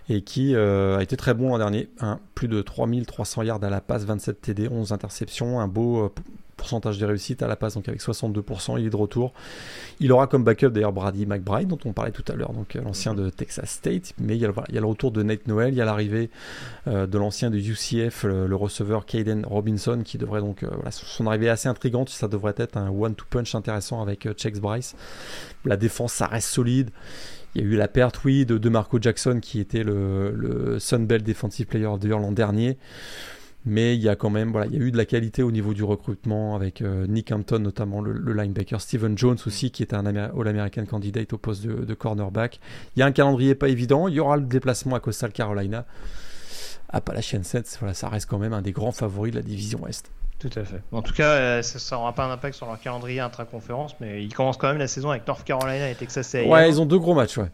[0.08, 1.88] et qui euh, a été très bon l'an dernier.
[2.34, 6.12] Plus de 3300 yards à la passe, 27 TD, 11 interceptions, un beau
[6.56, 9.32] pourcentage de réussite à la passe, donc avec 62%, il est de retour.
[10.00, 12.82] Il aura comme backup d'ailleurs Brady McBride, dont on parlait tout à l'heure, donc euh,
[12.82, 14.14] l'ancien de Texas State.
[14.18, 16.30] Mais il y, a, le retour de Nate Noel, il y a l'arrivée
[16.88, 21.26] euh, de l'ancien de UCF, le, receveur Caden Robinson, qui devrait donc, euh, voilà, son
[21.26, 24.96] arrivée assez intrigante, ça devrait être un one-two-punch intéressant avec Checks Bryce.
[25.64, 26.90] La défense, ça reste solide.
[27.56, 30.78] Il y a eu la perte, oui, de, de Marco Jackson, qui était le, le
[30.78, 32.76] Sunbelt Defensive Player of the Year l'an dernier.
[33.64, 35.50] Mais il y a quand même, voilà, il y a eu de la qualité au
[35.50, 39.96] niveau du recrutement avec euh, Nick Hampton, notamment le, linebacker, Steven Jones aussi, qui était
[39.96, 42.60] un All-American candidate au poste de, de, cornerback.
[42.94, 44.06] Il y a un calendrier pas évident.
[44.06, 45.86] Il y aura le déplacement à Coastal Carolina.
[46.90, 50.10] Appalachian Sets, voilà, ça reste quand même un des grands favoris de la division Ouest.
[50.38, 50.83] Tout à fait.
[50.92, 54.35] En tout cas, euh, ça n'aura pas un impact sur leur calendrier intra-conférence, mais ils
[54.35, 56.51] commencent quand même la saison avec North Carolina et Texas A&M.
[56.51, 57.51] Ouais, ils ont deux gros matchs, ouais.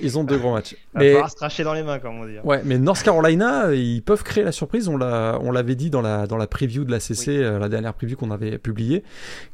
[0.00, 0.76] Ils ont, deux gros matchs.
[0.94, 2.38] Il va falloir se cracher dans les mains, comme on dit.
[2.44, 4.88] Ouais, mais North Carolina, ils peuvent créer la surprise.
[4.88, 8.16] On l'avait dit dans la, dans la preview de la CC, euh, la dernière preview
[8.16, 9.02] qu'on avait publiée,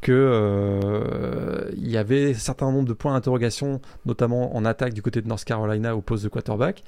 [0.02, 5.00] que euh, il y avait un certain nombre de points d'interrogation, notamment en attaque du
[5.00, 6.82] côté de North Carolina au poste de quarterback.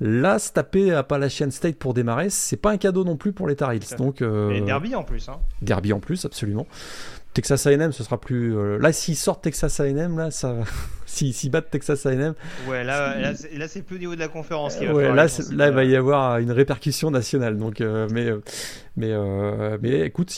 [0.00, 3.48] Là, se taper à Appalachian State pour démarrer, c'est pas un cadeau non plus pour
[3.48, 3.96] les Tar Heels.
[3.98, 4.60] Donc, euh...
[4.64, 5.13] Derby en plus.
[5.28, 5.40] Hein.
[5.62, 6.66] Derby en plus, absolument.
[7.34, 8.56] Texas A&M, ce sera plus.
[8.56, 10.54] Euh, là, s'ils sortent Texas A&M, là, ça.
[11.06, 12.34] s'ils battent Texas A&M.
[12.68, 14.76] Ouais, là, là, c'est plus au niveau de la conférence.
[14.76, 17.58] Qui va ouais, là, là, il va y avoir une répercussion nationale.
[17.58, 18.40] Donc, euh, mais, euh,
[18.96, 19.12] mais,
[19.82, 20.32] mais, écoute,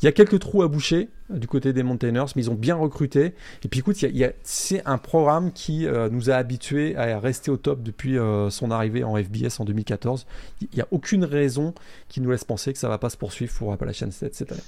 [0.00, 2.74] il y a quelques trous à boucher du côté des Mountaineers, mais ils ont bien
[2.74, 3.34] recruté.
[3.64, 3.96] Et puis, écoute,
[4.42, 8.16] c'est un programme qui nous a habitués à rester au top depuis
[8.50, 10.26] son arrivée en FBS en 2014.
[10.60, 11.74] Il n'y a aucune raison
[12.08, 14.60] qui nous laisse penser que ça va pas se poursuivre pour Appalachian State cette année.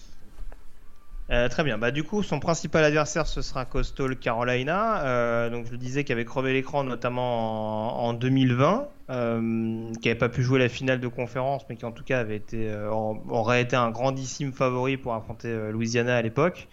[1.33, 1.79] Euh, très bien.
[1.79, 5.03] Bah, du coup, son principal adversaire, ce sera Coastal Carolina.
[5.07, 10.19] Euh, donc, je le disais, qui avait crevé l'écran, notamment en, 2020, euh, qui n'avait
[10.19, 13.77] pas pu jouer la finale de conférence, mais qui en tout cas été, aurait été
[13.77, 16.69] un grandissime favori pour affronter Louisiana à l'époque.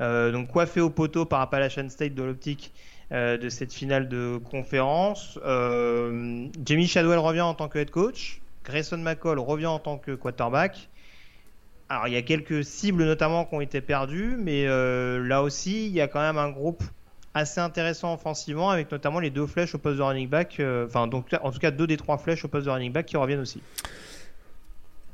[0.00, 2.72] donc, coiffé au poteau par Appalachian State de l'optique
[3.12, 5.38] de cette finale de conférence.
[6.64, 8.40] Jamie Shadwell revient en tant que head coach.
[8.64, 10.88] Grayson McCall revient en tant que quarterback.
[11.90, 15.92] Alors il y a quelques cibles notamment qui ont été perdues, mais là aussi il
[15.92, 16.82] y a quand même un groupe
[17.34, 21.06] assez intéressant offensivement, avec notamment les deux flèches au poste de running back, euh, enfin
[21.06, 23.40] donc en tout cas deux des trois flèches au poste de running back qui reviennent
[23.40, 23.62] aussi.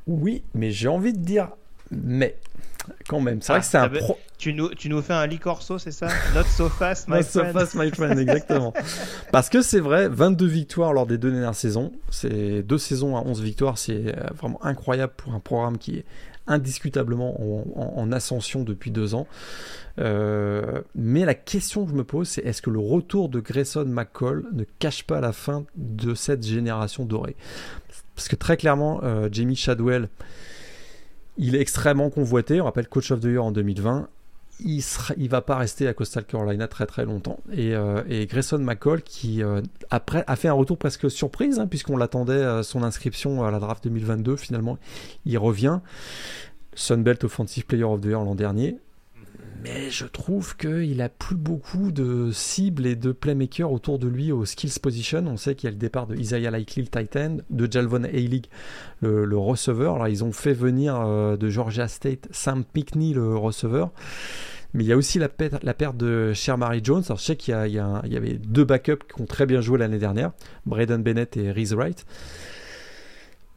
[0.07, 1.49] Oui, mais j'ai envie de dire
[1.91, 2.37] mais
[3.09, 3.43] quand même.
[3.43, 4.19] C'est vrai ah, que c'est un pro...
[4.39, 6.09] tu, nous, tu nous fais un licorso, c'est ça?
[6.35, 8.73] Not so fast, my Not so fast, my friend, exactement.
[9.33, 11.93] Parce que c'est vrai, 22 victoires lors des deux dernières saisons.
[12.11, 16.05] C'est deux saisons à 11 victoires, c'est euh, vraiment incroyable pour un programme qui est
[16.47, 17.37] indiscutablement
[17.99, 19.27] en, ascension depuis deux ans.
[19.99, 23.85] Euh, mais la question que je me pose, c'est est-ce que le retour de Grayson
[23.85, 27.37] McCall ne cache pas la fin de cette génération dorée?
[28.15, 30.09] Parce que très clairement, euh, Jamie Shadwell,
[31.37, 32.61] il est extrêmement convoité.
[32.61, 34.09] On rappelle Coach of the Year en 2020
[34.61, 34.83] il
[35.17, 37.39] ne va pas rester à Coastal Carolina très très longtemps.
[37.53, 41.97] Et, euh, Grayson McCall qui euh, après a fait un retour presque surprise hein, puisqu'on
[41.97, 44.37] l'attendait à son inscription à la draft 2022.
[44.37, 44.79] Finalement,
[45.25, 45.81] il revient.
[46.75, 48.79] Sunbelt Offensive Player of the Year l'an dernier.
[49.67, 54.31] Mais je trouve qu'il a plus beaucoup de cibles et de playmakers autour de lui
[54.31, 55.25] au skills position.
[55.27, 58.47] On sait qu'il y a le départ de Isaiah Likely, le Titan, de Jalvon Haylig,
[59.01, 59.97] le, receveur.
[59.97, 63.91] Alors, ils ont fait venir euh, de Georgia State Sam Pickney, le receveur.
[64.73, 67.03] Mais il y a aussi la, perte, de Shermary Jones.
[67.07, 69.99] Alors, je sais qu'il y, y, avait deux backups qui ont très bien joué l'année
[69.99, 70.33] dernière,
[70.67, 72.05] Braden Bennett et Reese Wright.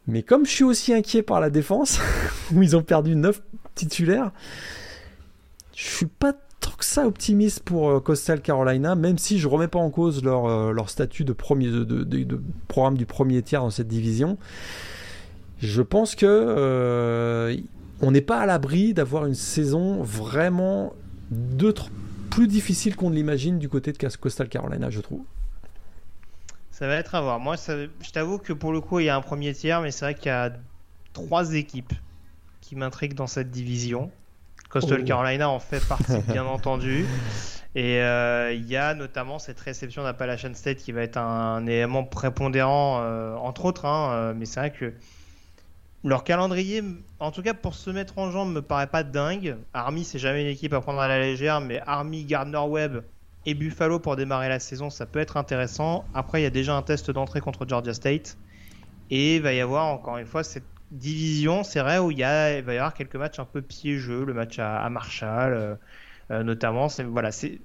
[0.08, 2.00] Mais comme je suis aussi inquiet par la défense,
[2.54, 3.42] où ils ont perdu 9
[3.76, 4.32] titulaires,
[5.80, 9.70] je suis pas tant que ça optimiste pour euh, Coastal Carolina, même si je remets
[9.70, 11.32] pas en cause leur, euh, statut de,
[12.68, 14.38] programme du premier tiers dans cette division.
[15.62, 17.56] Je pense que euh,
[18.02, 20.94] on n'est pas à l'abri d'avoir une saison vraiment
[22.30, 25.22] plus difficile qu'on ne l'imagine du côté de Coastal Carolina, je trouve.
[26.72, 27.40] Ça va être à voir.
[27.40, 30.04] Moi, je t'avoue que pour le coup, il y a un premier tiers, mais c'est
[30.04, 30.52] vrai qu'il y a
[31.14, 31.94] trois équipes
[32.60, 34.12] qui m'intriguent dans cette division.
[34.70, 35.06] Coastal oh.
[35.06, 37.06] Carolina en fait partie, bien entendu.
[37.76, 42.04] Et euh, il y a notamment cette réception d'Appalachian State qui va être un, élément
[42.04, 43.86] prépondérant, euh, entre autres.
[43.86, 44.94] Hein, euh, mais c'est vrai que
[46.04, 46.84] leur calendrier,
[47.20, 49.58] en tout cas pour se mettre en jambe, me paraît pas dingue.
[49.74, 53.04] Army, c'est jamais une équipe à prendre à la légère, mais Army, Gardner-Webb
[53.46, 56.06] et Buffalo pour démarrer la saison, ça peut être intéressant.
[56.14, 58.38] Après, il y a déjà un test d'entrée contre Georgia State.
[59.12, 62.24] Et il va y avoir encore une fois cette division, c'est vrai, où il, y
[62.24, 65.76] a, il va y avoir quelques matchs un peu piégeux, le match à, Marshall euh,
[66.32, 66.90] euh, notamment.
[66.90, 67.60] C'est, voilà, c'est,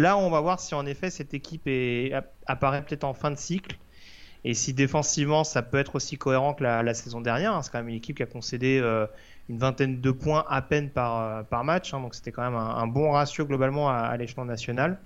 [0.00, 2.12] là où on va voir si en effet cette équipe est,
[2.46, 3.76] apparaît peut-être en fin de cycle.
[4.42, 7.62] Et si défensivement ça peut être aussi cohérent que la, saison dernière, hein.
[7.62, 9.06] c'est quand même une équipe qui a concédé euh,
[9.50, 12.00] une vingtaine de points à peine par, par match, hein.
[12.00, 14.98] donc c'était quand même un, bon ratio globalement à, l'échelon national.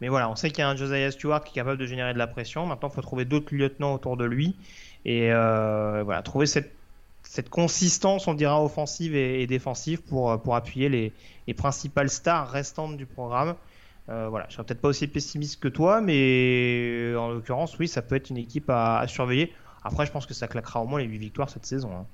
[0.00, 2.12] Mais voilà, on sait qu'il y a un Josiah Stewart qui est capable de générer
[2.12, 2.66] de la pression.
[2.66, 4.54] Maintenant, il faut trouver d'autres lieutenants autour de lui.
[5.06, 6.72] Et euh, voilà, trouver cette,
[7.22, 11.12] cette consistance, on dira, offensive et, défensive pour, pour appuyer les,
[11.46, 13.54] les, principales stars restantes du programme.
[14.08, 18.02] Euh, voilà, je serais peut-être pas aussi pessimiste que toi, mais en l'occurrence, oui, ça
[18.02, 19.52] peut être une équipe à, surveiller.
[19.84, 21.90] Après, je pense que ça claquera au moins les 8 victoires cette saison.
[21.96, 22.06] Hein.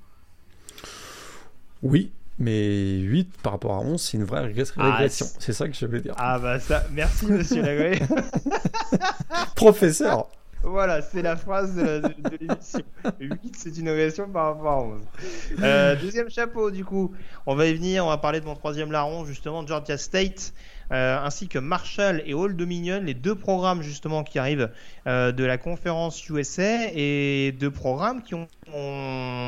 [1.81, 4.41] Oui, mais 8 par rapport à 11, c'est une vraie
[4.77, 5.25] ah, régression.
[5.39, 6.13] c'est ça que je voulais dire.
[6.17, 7.99] Ah bah ça, merci monsieur Lagré.
[9.55, 10.29] Professeur.
[10.63, 12.01] Voilà, c'est la phrase de,
[12.39, 12.79] l'émission.
[13.19, 15.01] 8, c'est une ovation par rapport à 11.
[15.61, 17.11] Euh, deuxième chapeau, du coup,
[17.45, 18.05] on va y venir.
[18.05, 20.53] On va parler de mon troisième larron, justement, Georgia State.
[20.91, 24.69] Euh, ainsi que Marshall et Old Dominion, les deux programmes justement qui arrivent
[25.07, 28.47] euh, de la conférence USA et deux programmes qui ont,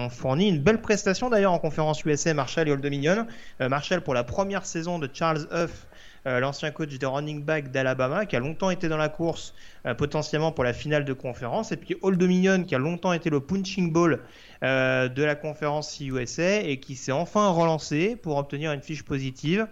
[0.09, 3.25] fourni une belle prestation d'ailleurs en conférence USA, Marshall et Old Dominion.
[3.59, 5.94] Marshall pour la première saison de Charles Huff euh,
[6.25, 9.53] l'ancien coach de running back d'Alabama, qui a longtemps été dans la course
[9.85, 13.29] euh, potentiellement pour la finale de conférence, et puis Old Dominion, qui a longtemps été
[13.29, 14.21] le punching ball
[14.63, 19.67] euh, de la conférence USA et qui s'est enfin relancé pour obtenir une fiche positive.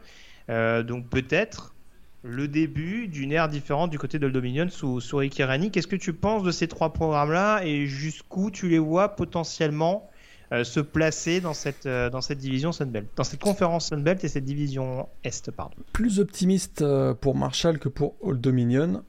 [0.47, 1.73] donc peut-être
[2.23, 5.71] le début d'une ère différente du côté d'Old Dominion sous, sous Ricky Rani.
[5.71, 10.12] Qu'est-ce que tu penses de ces trois programmes-là et jusqu'où tu les vois potentiellement euh,
[10.63, 14.45] se placer dans cette, euh, dans cette division Sunbelt, dans cette conférence Sunbelt et cette
[14.45, 15.49] division Est.
[15.51, 15.75] Pardon.
[15.93, 19.03] Plus optimiste euh, pour Marshall que pour Old Dominion,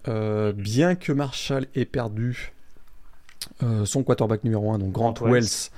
[0.56, 2.52] bien que Marshall ait perdu
[3.84, 5.70] son quarterback numéro 1, donc Grant, Wells,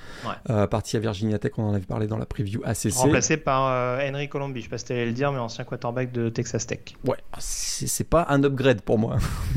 [0.70, 2.92] parti à Virginia Tech, on en avait parlé dans la preview ACC.
[2.94, 6.12] Remplacé par Henry Colombi, je sais pas si tu allais le dire, mais ancien quarterback
[6.12, 6.80] de Texas Tech.
[7.04, 9.16] Ouais, c'est pas un upgrade pour moi.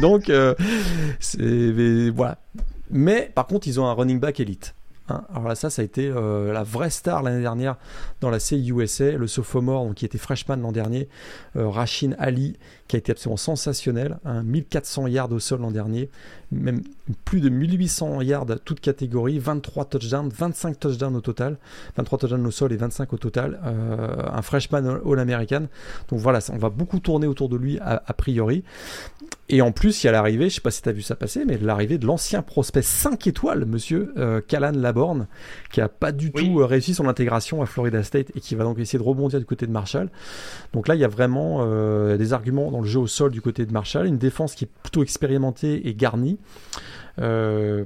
[0.00, 0.30] donc,
[2.14, 2.38] voilà.
[2.90, 4.74] Mais par contre, ils ont un running back élite
[5.10, 5.24] Hein.
[5.30, 7.76] Alors là, ça, ça a été euh, la vraie star l'année dernière
[8.20, 11.08] dans la CUSA, le sophomore, donc, qui était freshman l'an dernier,
[11.56, 12.56] euh, Rachin Ali,
[12.88, 15.08] qui a été absolument sensationnel, 1400 hein.
[15.08, 16.10] yards au sol l'an dernier,
[16.52, 16.82] même
[17.24, 21.58] plus de 1800 yards toutes catégories, 23 touchdowns, 25 touchdowns au total,
[21.96, 25.66] 23 touchdowns au sol et 25 au total, euh, un freshman all-american.
[26.08, 28.64] Donc voilà, on va beaucoup tourner autour de lui a, priori.
[29.48, 31.02] Et en plus, il y a l'arrivée, je ne sais pas si tu as vu
[31.02, 34.72] ça passer, mais l'arrivée de l'ancien prospect 5 étoiles, monsieur euh, Callan
[35.70, 38.64] Qui a pas du tout euh, réussi son intégration à Florida State et qui va
[38.64, 40.08] donc essayer de rebondir du côté de Marshall.
[40.72, 41.66] Donc là, il y a vraiment
[42.16, 44.70] des arguments dans le jeu au sol du côté de Marshall, une défense qui est
[44.82, 46.38] plutôt expérimentée et garnie.
[47.18, 47.84] Euh,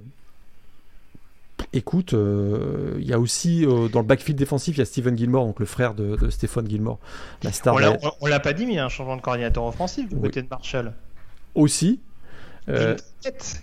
[1.72, 5.16] écoute, euh, il y a aussi euh, dans le backfield défensif, il y a Steven
[5.16, 6.98] Gilmore, donc le frère de, de Stéphane Gilmore,
[7.42, 7.76] la star.
[8.20, 10.42] On l'a pas dit, mais il y a un changement de coordinateur offensif du côté
[10.42, 10.92] de Marshall.
[11.54, 12.00] Aussi.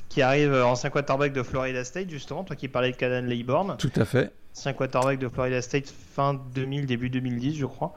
[0.09, 3.77] Qui arrive ancien quarterback de Florida State, justement, toi qui parlais de Caden Layborn.
[3.77, 4.31] Tout à fait.
[4.55, 7.95] Ancien quarterback de Florida State fin 2000, début 2010, je crois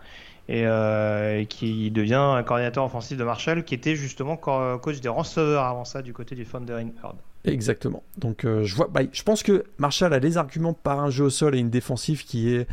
[0.48, 5.64] et, euh, qui devient un coordinateur offensif de Marshall, qui était justement coach des receveurs
[5.64, 7.16] avant ça du côté du Thundering Herd.
[7.44, 8.02] Exactement.
[8.18, 11.24] Donc euh, je vois, bah, je pense que Marshall a les arguments par un jeu
[11.24, 12.66] au sol et une défensive qui est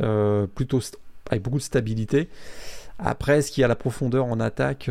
[0.00, 0.80] euh, plutôt
[1.30, 2.28] avec beaucoup de stabilité.
[3.04, 4.88] Après, est-ce qu'il y a la profondeur en attaque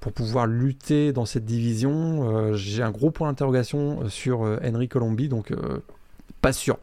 [0.00, 5.52] pour pouvoir lutter dans cette division J'ai un gros point d'interrogation sur Henry Colombi, donc
[6.40, 6.78] pas sûr.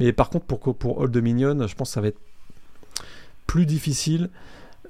[0.00, 2.20] Mais par contre, pour, pour Old Dominion, je pense que ça va être
[3.46, 4.30] plus difficile.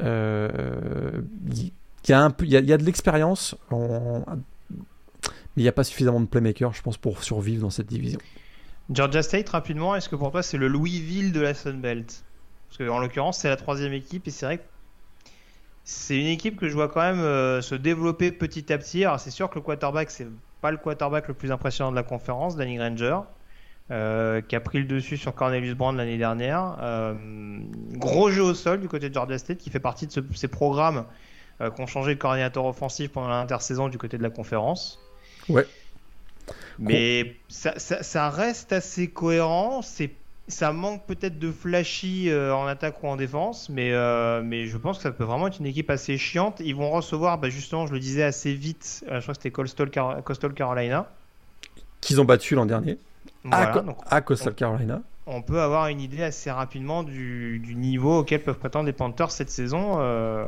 [0.03, 1.73] Euh, il y,
[2.37, 3.79] peu, il y, a, de l'expérience, mais
[5.57, 8.21] il n'y a pas suffisamment de playmakers, je pense, pour survivre dans cette division.
[8.91, 12.25] Georgia State, rapidement, est-ce que pour toi c'est le Louisville de la Sun Belt
[12.69, 14.65] Parce qu'en l'occurrence, c'est la troisième équipe et c'est vrai que
[15.85, 19.05] c'est une équipe que je vois quand même euh, se développer petit à petit.
[19.05, 20.27] Alors c'est sûr que le quarterback, c'est
[20.61, 23.21] pas le quarterback le plus impressionnant de la conférence, Danny Granger.
[23.91, 26.77] Euh, qui a pris le dessus sur Cornelius Brand l'année dernière.
[26.83, 27.15] Euh,
[27.93, 31.07] gros jeu au sol du côté de Georgia State qui fait partie de ces programmes
[31.59, 35.01] qui ont changé de coordinateur offensif pendant l'intersaison du côté de la conférence.
[35.49, 35.67] Ouais.
[36.79, 39.83] Mais ça, reste assez cohérent.
[39.83, 40.11] C'est
[40.49, 43.93] ça manque peut-être de flashy en attaque ou en défense, mais,
[44.43, 46.61] mais je pense que ça peut vraiment être une équipe assez chiante.
[46.65, 49.91] Ils vont recevoir, bah, justement, je le disais assez vite, je crois que c'était Coastal,
[50.25, 51.11] Coastal Carolina.
[52.01, 52.99] Qu'ils ont battu l'an dernier
[53.51, 55.03] à, Coastal Carolina.
[55.27, 59.51] On peut avoir une idée assez rapidement du, niveau auquel peuvent prétendre les Panthers cette
[59.51, 59.97] saison.
[59.99, 60.45] Euh.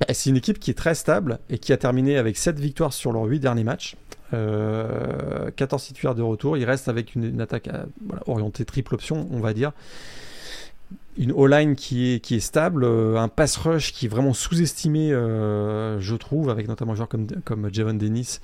[0.00, 2.92] Bah, c'est une équipe qui est très stable et qui a terminé avec 7 victoires
[2.92, 3.96] sur leurs 8 derniers matchs.
[4.30, 6.56] 14 euh, titulaires de retour.
[6.56, 7.84] Il reste avec une, attaque euh,
[8.26, 9.72] orientée triple option, on va dire.
[11.16, 16.14] Une O-line qui est, qui est stable, un pass rush qui est vraiment sous-estimé, je
[16.14, 18.38] trouve, avec notamment un joueur comme, comme Javon Dennis.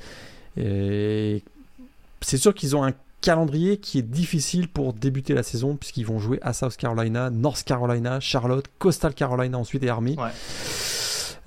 [0.56, 2.92] C'est sûr qu'ils ont un
[3.24, 7.62] calendrier qui est difficile pour débuter la saison puisqu'ils vont jouer à South Carolina, North
[7.64, 10.16] Carolina, Charlotte, Coastal Carolina ensuite et Army.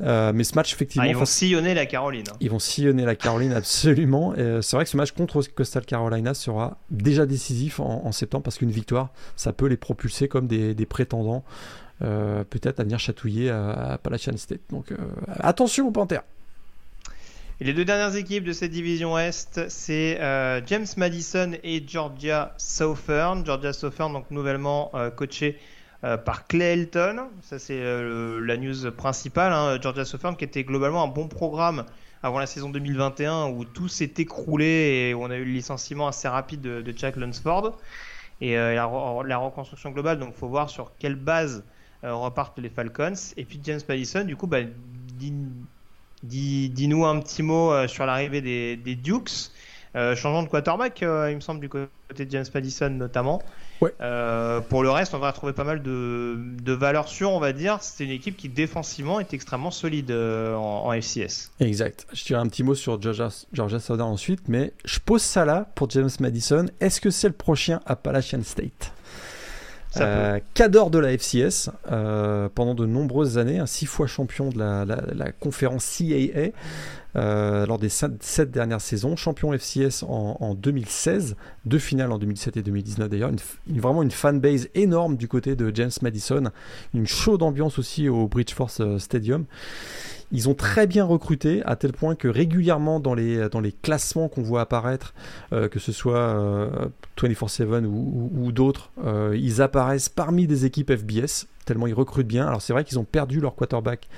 [0.01, 1.05] Euh, mais ce match, effectivement.
[1.05, 2.25] Ah, ils vont sillonner la Caroline.
[2.29, 2.37] Hein.
[2.39, 4.33] Ils vont sillonner la Caroline, absolument.
[4.37, 8.57] Euh, c'est vrai que ce match contre Coastal Carolina sera déjà décisif en, septembre parce
[8.57, 11.43] qu'une victoire, ça peut les propulser comme des, prétendants,
[12.01, 14.61] euh, peut-être à venir chatouiller à, à Appalachian State.
[14.69, 14.93] Donc
[15.39, 16.23] attention aux Panthers.
[17.59, 22.53] Et les deux dernières équipes de cette division Est, c'est euh, James Madison et Georgia
[22.57, 23.43] Southern.
[23.43, 25.57] Georgia Southern, donc nouvellement coaché
[26.03, 27.27] euh, par Clay Elton.
[27.41, 29.53] Ça, c'est la news principale.
[29.53, 29.79] Hein.
[29.81, 31.85] Georgia Southern qui était globalement un bon programme
[32.23, 36.27] avant la saison 2021 où tout s'est écroulé et on a eu le licenciement assez
[36.27, 37.77] rapide de, Jack Lunsford.
[38.41, 41.63] Et la, reconstruction globale, donc il faut voir sur quelle base
[42.03, 43.13] repartent les Falcons.
[43.35, 44.59] Et puis James Madison, du coup, bah,
[46.23, 49.51] Dis-nous un petit mot euh, sur l'arrivée des, Dukes.
[49.95, 53.41] Euh, changeant de quarterback, euh, il me semble, du côté de James Madison notamment.
[53.79, 57.79] Pour le reste, on va retrouver pas mal de, valeurs sûres, on va dire.
[57.81, 61.51] C'est une équipe qui défensivement est extrêmement solide en, FCS.
[61.59, 62.07] Exact.
[62.13, 65.67] Je dirais un petit mot sur Georgia, Georgia Southern ensuite, mais je pose ça là
[65.75, 66.65] pour James Madison.
[66.79, 68.91] Est-ce que c'est le prochain Appalachian State?
[70.01, 74.57] Euh, Cador de la FCS euh, pendant de nombreuses années, un six fois champion de
[74.57, 76.49] la, conférence CAA euh,
[77.17, 81.35] lors des sept, dernières saisons, champion FCS en, 2016,
[81.65, 83.31] deux finales en 2007 et 2019 d'ailleurs,
[83.67, 86.51] vraiment une fanbase énorme du côté de James Madison,
[86.93, 89.45] une chaude ambiance aussi au Bridgeforce Stadium.
[90.31, 94.27] Ils ont très bien recruté à tel point que régulièrement dans les, dans les classements
[94.27, 95.13] qu'on voit apparaître,
[95.53, 101.47] euh, que ce soit euh, 24-7 ou, d'autres, euh, ils apparaissent parmi des équipes FBS,
[101.65, 102.45] tellement ils recrutent bien.
[102.45, 104.09] Alors c'est vrai qu'ils ont perdu leur quarterback.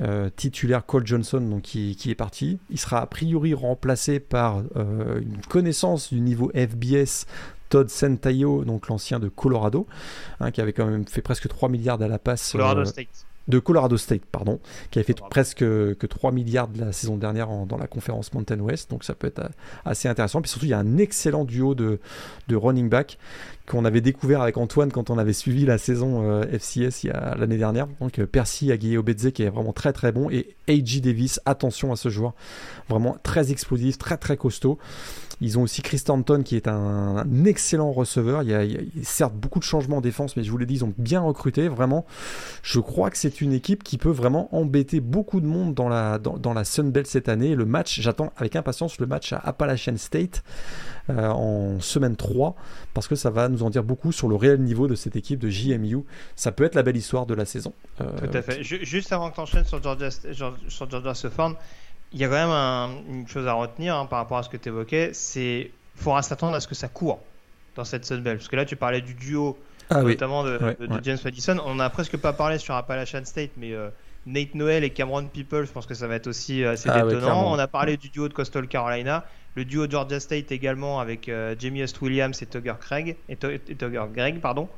[0.00, 2.58] Euh, titulaire Cole Johnson donc qui, qui, est parti.
[2.70, 7.26] Il sera a priori remplacé par une connaissance du niveau FBS
[7.68, 9.86] Todd Sentayo, donc l'ancien de Colorado,
[10.40, 12.52] hein, qui avait quand même fait presque 3 milliards à la passe.
[12.52, 16.92] Colorado State de Colorado State, pardon, qui avait fait presque que 3 milliards de la
[16.92, 19.40] saison dernière dans la conférence Mountain West, donc ça peut être
[19.84, 20.42] assez intéressant.
[20.42, 21.98] Puis surtout, il y a un excellent duo de,
[22.48, 23.18] de running back
[23.68, 27.58] qu'on avait découvert avec Antoine quand on avait suivi la saison FCS y a l'année
[27.58, 27.86] dernière.
[28.00, 31.00] Donc Percy Aguier-Obedze qui est vraiment très très bon et A.J.
[31.00, 32.34] Davis, attention à ce joueur,
[32.88, 34.78] vraiment très explosif, très très costaud.
[35.40, 38.42] Ils ont aussi Chris Stanton qui est un, excellent receveur.
[38.42, 38.62] Il y, a,
[39.02, 41.68] certes beaucoup de changements en défense, mais je vous l'ai dit, ils ont bien recruté.
[41.68, 42.06] Vraiment,
[42.62, 46.18] je crois que c'est une équipe qui peut vraiment embêter beaucoup de monde dans la,
[46.18, 47.54] dans, dans cette année.
[47.54, 50.42] Le match, j'attends avec impatience le match à Appalachian State
[51.10, 52.54] euh, en semaine 3
[52.94, 55.38] parce que ça va nous en dire beaucoup sur le réel niveau de cette équipe
[55.38, 56.04] de JMU.
[56.36, 57.72] Ça peut être la belle histoire de la saison.
[58.00, 58.62] Euh, Tout à fait.
[58.62, 61.12] Juste avant que tu enchaînes sur Georgia, sur Georgia
[62.12, 64.56] il y a quand même une chose à retenir hein, par rapport à ce que
[64.56, 67.20] tu évoquais, c'est qu'il faudra s'attendre à ce que ça court
[67.76, 68.38] dans cette Sunbelt.
[68.38, 69.58] Parce que là, tu parlais du duo,
[69.90, 70.58] ah notamment de,
[71.02, 71.56] James Madison.
[71.64, 73.88] On n'a presque pas parlé sur Appalachian State, mais euh,
[74.26, 77.52] Nate Noel et Cameron People, je pense que ça va être aussi assez ah détonnant.
[77.52, 79.24] on a parlé du duo de Coastal Carolina,
[79.58, 84.04] le duo Georgia State également avec euh, Jamie Hust Williams et Tugger Craig, et, Tugger
[84.14, 84.68] Gregg, pardon.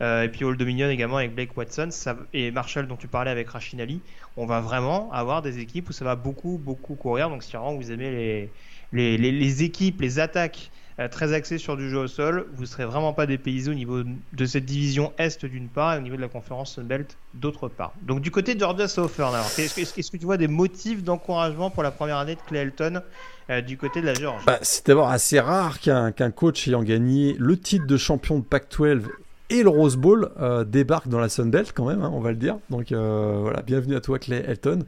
[0.00, 1.90] et puis Old Dominion également avec Blake Watson
[2.32, 4.00] et Marshall dont tu parlais avec Rachid Ali
[4.36, 7.28] on va vraiment avoir des équipes où ça va beaucoup, beaucoup courir.
[7.28, 8.50] Donc, si vraiment vous aimez
[8.92, 12.66] les, les, équipes, les attaques euh, très axées sur du jeu au sol, vous ne
[12.66, 16.16] serez vraiment pas dépaysé au niveau de cette division Est d'une part et au niveau
[16.16, 17.92] de la conférence Sunbelt d'autre part.
[18.02, 22.18] Donc, du côté Georgia Southern, est-ce que, tu vois des motifs d'encouragement pour la première
[22.18, 23.02] année de Clayton
[23.50, 24.14] euh, du côté de la
[24.46, 29.02] bah, C'est d'abord assez rare qu'un coach ayant gagné le titre de champion de Pac-12
[29.50, 32.30] et le Rose Bowl euh, débarque dans la Sun Belt quand même, hein, on va
[32.30, 32.56] le dire.
[32.70, 34.84] Donc euh, voilà, bienvenue à toi Clay Elton.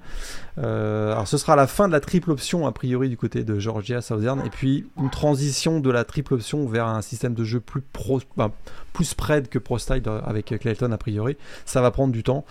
[0.59, 3.59] Euh, alors ce sera la fin de la triple option a priori du côté de
[3.59, 7.59] Georgia Southern et puis une transition de la triple option vers un système de jeu
[7.59, 8.21] plus pro,
[8.93, 11.37] plus spread que pro style avec Clayton a priori.
[11.65, 12.45] Ça va prendre du temps.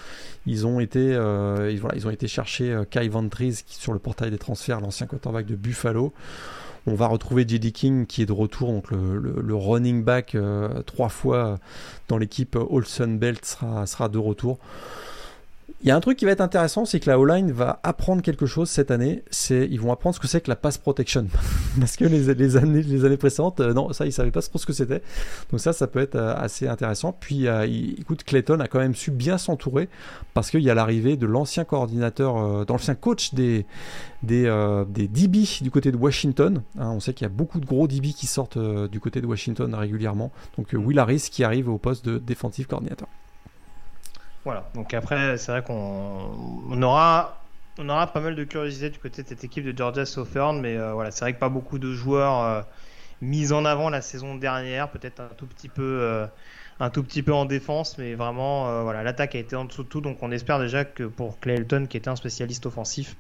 [0.46, 4.32] Ils ont été, ils, voilà, ils ont été chercher Kai Ventries qui sur le portail
[4.32, 6.14] des transferts, l'ancien quarterback de Buffalo.
[6.88, 7.72] On va retrouver J.D.
[7.72, 11.60] King qui est de retour, donc le, running back euh, trois fois
[12.08, 14.58] dans l'équipe Olsen Belt sera de retour.
[15.84, 18.22] Il y a un truc qui va être intéressant, c'est que la O-line va apprendre
[18.22, 19.24] quelque chose cette année.
[19.32, 21.26] C'est ils vont apprendre ce que c'est que la pass protection,
[21.80, 24.60] parce que les, les, années les années précédentes, euh, non, ça ils savaient pas trop
[24.60, 25.02] ce que c'était.
[25.50, 27.18] Donc ça, ça peut être euh, assez intéressant.
[27.20, 27.66] Puis, euh,
[27.98, 29.90] écoute, Clayton a quand même su bien s'entourer,
[30.36, 33.66] parce qu'il y a l'arrivée de l'ancien coordinateur, l'ancien coach des
[34.22, 34.44] des,
[34.88, 36.62] des DB du côté de Washington.
[36.78, 39.26] Hein, on sait qu'il y a beaucoup de gros DB qui sortent du côté de
[39.26, 40.32] Washington régulièrement.
[40.58, 43.08] Donc Will Harris qui arrive au poste de défensif coordinateur.
[44.44, 47.46] Voilà, donc après, c'est vrai qu'on aura,
[47.78, 50.78] on aura pas mal de curiosité du côté de cette équipe de Georgia Southern, mais
[50.78, 52.62] euh, voilà, c'est vrai que pas beaucoup de joueurs euh,
[53.22, 56.00] mis en avant la saison dernière, peut-être un tout petit peu.
[56.02, 56.26] Euh,
[56.80, 59.88] un tout petit peu en défense, mais vraiment, voilà, l'attaque a été en dessous de
[59.88, 63.18] tout, donc on espère déjà que pour Clayton, qui était un spécialiste offensif,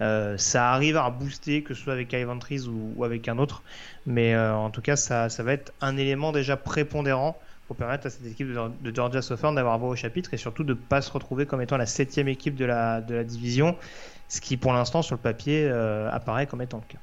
[0.00, 3.62] ça arrive à booster, que ce soit avec Ivan Trees ou, avec un autre.
[4.06, 8.10] Mais en tout cas, ça, ça, va être un élément déjà prépondérant pour permettre à
[8.10, 11.10] cette équipe de, Georgia Southern d'avoir voix au chapitre et surtout de ne pas se
[11.10, 13.76] retrouver comme étant la septième équipe de la, division,
[14.28, 16.98] ce qui pour l'instant sur le papier euh, apparaît comme étant le cas.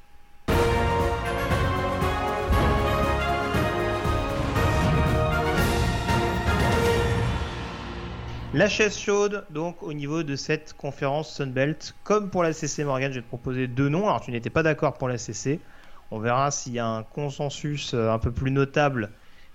[8.54, 13.10] La chaise chaude, donc au niveau de cette conférence Sunbelt, comme pour la CC Morgan,
[13.10, 14.06] je vais te proposer deux noms.
[14.06, 15.58] Alors tu n'étais pas d'accord pour la CC.
[16.10, 19.08] On verra s'il y a un consensus euh, un peu plus notable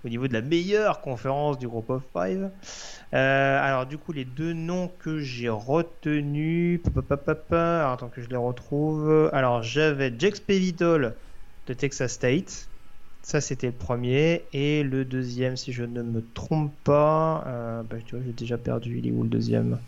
[0.04, 2.50] au niveau de la meilleure conférence du groupe of five.
[3.14, 6.80] Euh, alors du coup les deux noms que j'ai retenus,
[7.50, 9.30] alors, attends que je les retrouve.
[9.32, 11.14] Alors j'avais Jax Pevitol
[11.66, 12.68] de Texas State.
[13.22, 17.96] Ça c'était le premier et le deuxième si je ne me trompe pas, euh, bah,
[18.04, 18.98] tu vois j'ai déjà perdu.
[18.98, 19.78] Il est où le deuxième?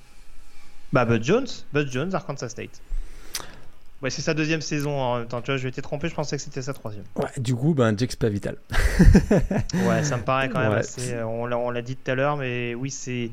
[0.93, 2.83] Bah Bud Jones, Bud Jones Arkansas State.
[4.03, 5.43] Ouais, c'est sa deuxième saison en même temps.
[5.43, 7.05] Tu vois, je été trompé, je pensais que c'était sa troisième.
[7.17, 8.57] Ouais, du coup, ben, Jax pas vital.
[9.75, 11.13] ouais, ça me paraît quand même assez.
[11.13, 13.31] Euh, on l'a dit tout à l'heure, mais oui, c'est.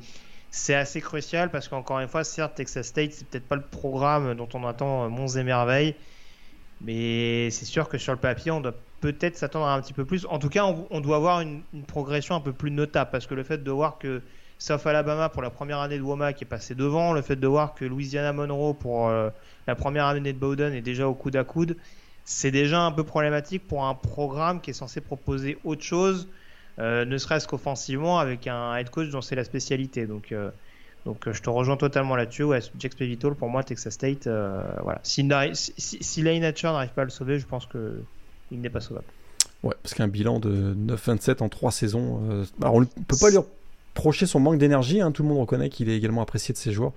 [0.50, 4.34] C'est assez crucial parce qu'encore une fois, certes, Texas State, c'est peut-être pas le programme
[4.34, 5.94] dont on attend euh, monts et merveilles,
[6.82, 10.06] mais c'est sûr que sur le papier, on doit peut-être s'attendre à un petit peu
[10.06, 10.26] plus.
[10.30, 13.36] En tout cas, on, doit avoir une, une, progression un peu plus notable parce que
[13.36, 14.22] le fait de voir que
[14.60, 17.76] South Alabama pour la première année de Womack est passé devant, le fait de voir
[17.76, 19.30] que Louisiana Monroe pour euh,
[19.68, 21.78] la première année de Bowden est déjà au coude à coude,
[22.26, 26.28] c'est déjà un peu problématique pour un programme qui est censé proposer autre chose,
[26.80, 30.06] euh, ne serait-ce qu'offensivement avec un head coach dont c'est la spécialité.
[30.06, 30.50] Donc, euh,
[31.06, 32.44] donc je te rejoins totalement là-dessus.
[32.44, 32.94] Ouais, Jack
[33.38, 34.28] pour moi, Texas State,
[34.84, 35.00] voilà.
[35.04, 39.06] Si, si, si Lane n'arrive pas à le sauver, je pense qu'il n'est pas sauvable.
[39.64, 43.30] Ouais, parce qu'un bilan de 9-27 en 3 saisons, euh, alors on ne peut pas
[43.30, 43.38] lui
[43.98, 46.72] reprocher son manque d'énergie, hein, tout le monde reconnaît qu'il est également apprécié de ses
[46.72, 46.94] joueurs.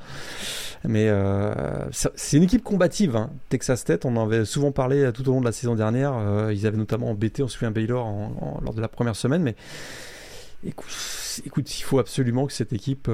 [0.84, 1.52] Mais euh,
[1.90, 3.30] c'est une équipe combative, hein.
[3.48, 6.52] Texas Tech, on en avait souvent parlé tout au long de la saison dernière, euh,
[6.52, 8.06] ils avaient notamment embêté, on se souvient Baylor
[8.62, 9.56] lors de la première semaine, mais
[10.64, 10.90] écoute,
[11.46, 13.08] écoute, il faut absolument que cette équipe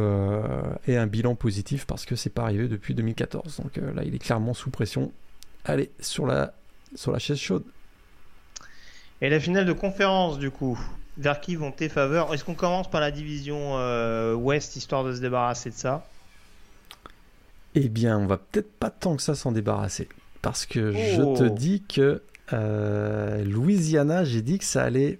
[0.86, 3.60] ait un bilan positif parce que c'est pas arrivé depuis 2014.
[3.62, 5.12] Donc là, il est clairement sous pression.
[5.64, 6.54] Allez, sur la,
[6.94, 7.64] sur la chaise chaude.
[9.20, 10.78] Et la finale de conférence, du coup,
[11.18, 15.14] vers qui vont tes faveurs Est-ce qu'on commence par la division euh, Ouest, histoire de
[15.14, 16.06] se débarrasser de ça
[17.74, 20.08] Eh bien, on va peut-être pas tant que ça s'en débarrasser.
[20.42, 21.48] Parce que je te oh.
[21.48, 25.18] dis que euh, Louisiana, j'ai dit que ça allait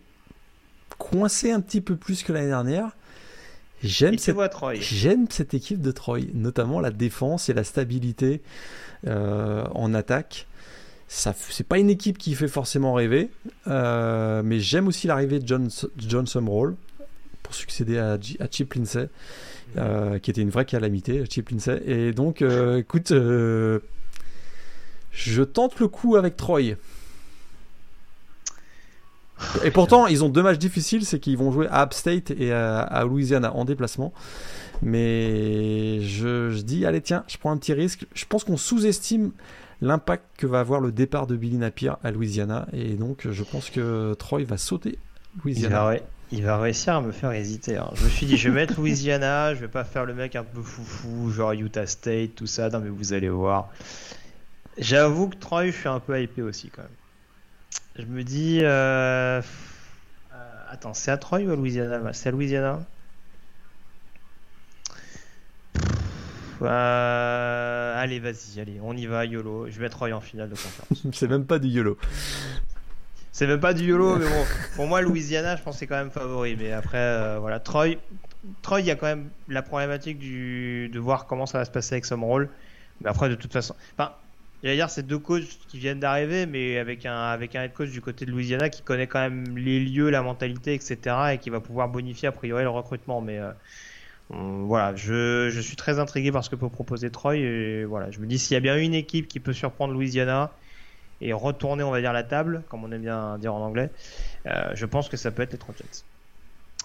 [0.99, 2.91] coincer un petit peu plus que l'année dernière.
[3.83, 4.37] J'aime cette,
[4.81, 8.41] j'aime cette équipe de Troy, notamment la défense et la stabilité
[9.07, 10.47] euh, en attaque
[11.09, 13.31] ça c'est pas une équipe qui fait forcément rêver,
[13.69, 16.27] euh, mais j'aime aussi l'arrivée de John, John
[17.43, 19.09] pour succéder à, à Chip Lindsay,
[19.77, 21.81] euh, qui était une vraie calamité, Chip Lindsay.
[21.87, 23.81] Et donc, euh, écoute, je
[25.43, 26.75] tente le coup avec Troy.
[29.63, 32.53] Et pourtant, ils ont deux matchs difficiles, c'est qu'ils vont jouer à App State et
[32.53, 34.13] à, Louisiana en déplacement.
[34.83, 38.07] Mais je, je, dis, allez tiens, je prends un petit risque.
[38.15, 39.31] Je pense qu'on sous-estime
[39.81, 42.67] l'impact que va avoir le départ de Billy Napier à Louisiana.
[42.73, 44.99] Et donc, je pense que Troy va sauter
[45.45, 45.97] Louisiana.
[46.33, 47.77] Il va, réussir à me faire hésiter.
[47.77, 47.91] Hein.
[47.95, 50.43] Je me suis dit, je vais mettre Louisiana, je vais pas faire le mec un
[50.43, 52.69] peu foufou, genre Utah State, tout ça.
[52.69, 53.71] Non, mais vous allez voir.
[54.77, 56.91] J'avoue que Troy, je suis un peu hypé aussi quand même.
[57.97, 58.59] Je me dis.
[58.63, 59.43] Euh, euh,
[60.69, 62.13] attends, c'est à Troy ou à Louisiana?
[62.13, 62.81] C'est à Louisiana?
[66.63, 69.69] Euh, allez, vas-y, allez, on y va, YOLO.
[69.71, 71.07] Je vais être Roy en finale de conférence.
[71.13, 71.99] c'est même pas du YOLO.
[73.33, 74.45] C'est même pas du YOLO, mais bon,
[74.75, 76.57] pour moi, Louisiana, je pense c'est quand même favori.
[76.57, 77.97] Mais après, euh, voilà, Troy,
[78.63, 81.71] Troy, il y a quand même la problématique du, de voir comment ça va se
[81.71, 82.49] passer avec Summerall.
[83.01, 84.13] Mais après, de toute façon, enfin,
[84.63, 87.65] il y a dire c'est deux coachs qui viennent d'arriver, mais avec un avec un
[87.65, 91.17] head coach du côté de Louisiana qui connaît quand même les lieux, la mentalité, etc.
[91.33, 93.21] et qui va pouvoir bonifier a priori le recrutement.
[93.21, 93.53] Mais euh,
[94.31, 97.37] voilà, je, je, suis très intrigué par ce que peut proposer Troy.
[97.37, 100.51] Et voilà, je me dis s'il y a bien une équipe qui peut surprendre Louisiana
[101.21, 103.91] et retourner, on va dire, la table, comme on aime bien dire en anglais,
[104.47, 105.87] euh, je pense que ça peut être les Trojans.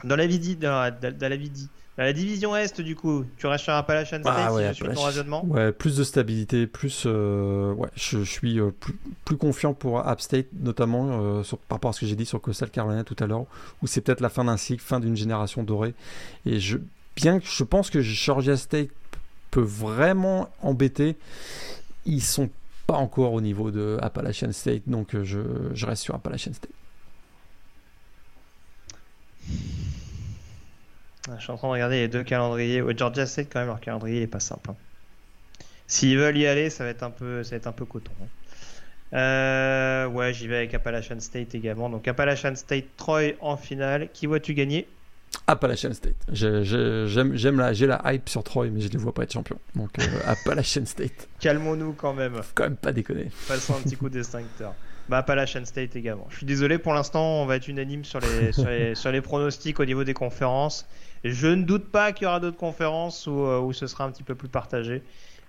[0.03, 3.65] Dans la, vie dans, la, dans, la, dans la division Est, du coup, tu restes
[3.65, 7.03] sur Appalachian State ah, ouais, si ton raisonnement Ouais, plus de stabilité, plus.
[7.05, 11.93] Euh, ouais, je, suis plus, plus, confiant pour App State, notamment sur, par rapport à
[11.93, 13.45] ce que j'ai dit sur Coastal Carolina tout à l'heure,
[13.83, 15.93] où c'est peut-être la fin d'un cycle, fin d'une génération dorée.
[16.47, 16.77] Et je,
[17.22, 18.89] bien que je pense que Georgia State
[19.51, 21.17] peut vraiment embêter,
[22.05, 22.49] ils sont
[22.88, 26.72] pas encore au niveau de Appalachian State, donc euh, je, reste sur Appalachian State.
[31.30, 32.84] Ah, je suis en train de regarder les deux calendriers.
[32.97, 34.72] Georgia State, quand même, leur calendrier n'est pas simple.
[34.72, 34.76] Hein.
[35.88, 38.11] S'ils veulent y aller, ça va être un peu, ça va être un peu coton.
[38.22, 38.28] Hein.
[39.13, 41.89] Euh, ouais, j'y vais avec Appalachian State également.
[41.89, 44.09] Donc Appalachian State, Troy en finale.
[44.13, 44.88] Qui vois-tu gagner?
[45.47, 46.15] Appalachian State.
[46.32, 49.59] J'aime la, j'ai la hype sur Troy, mais je ne les vois pas être champion.
[49.75, 51.27] Donc euh, Appalachian State.
[51.39, 52.36] Calmons-nous quand même.
[52.36, 53.29] Faut quand même pas déconner.
[53.47, 54.73] Passons un petit coup d'extincteur.
[55.09, 56.27] Bah Appalachian State également.
[56.29, 59.21] Je suis désolé pour l'instant, on va être unanime sur les, sur les, sur les
[59.21, 60.88] pronostics au niveau des conférences.
[61.23, 64.11] Je ne doute pas qu'il y aura d'autres conférences où, euh, où ce sera un
[64.11, 65.03] petit peu plus partagé.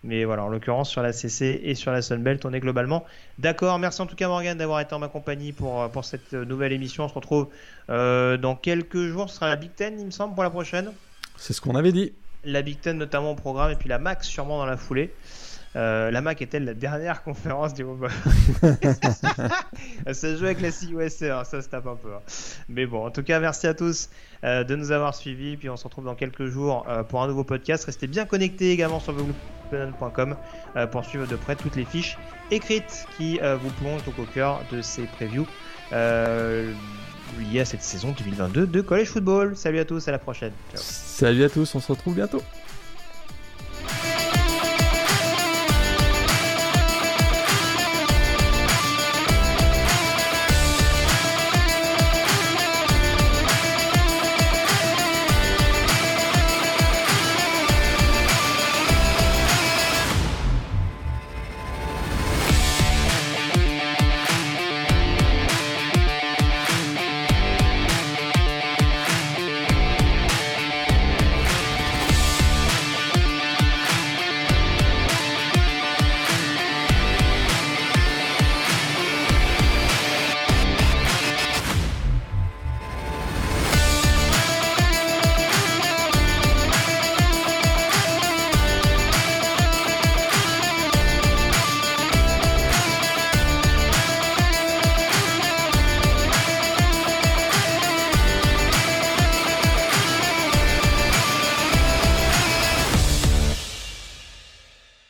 [0.05, 3.05] Mais voilà, en l'occurrence, sur la CC et sur la Sunbelt, on est globalement
[3.39, 3.79] d'accord.
[3.79, 7.05] Merci en tout cas, Morgan, d'avoir été en ma compagnie pour, pour cette nouvelle émission.
[7.05, 7.49] On se retrouve
[7.89, 9.31] euh, dans quelques jours.
[9.31, 10.91] Ce sera la Big Ten, il me semble, pour la prochaine.
[11.37, 12.13] C'est ce qu'on avait dit.
[12.45, 15.13] La Big Ten, notamment au programme, et puis la Max, sûrement dans la foulée.
[15.75, 18.09] Euh, la Mac est-elle la dernière conférence du moment?
[20.13, 22.13] Ça joue avec la CUSC, hein, ça se tape un peu.
[22.15, 22.21] Hein.
[22.69, 24.11] Mais bon, en tout cas, merci à tous
[24.45, 25.57] euh, de nous avoir suivis.
[25.57, 27.85] Puis on se retrouve dans quelques jours euh, pour un nouveau podcast.
[27.85, 30.37] Restez bien connectés également sur vlogplan.com
[30.91, 32.19] pour suivre de près toutes les fiches
[32.51, 35.47] écrites qui vous plongent au cœur de ces previews
[35.93, 39.57] liées à cette saison 2022 de College Football.
[39.57, 40.53] Salut à tous, à la prochaine.
[40.75, 42.43] Salut à tous, on se retrouve bientôt.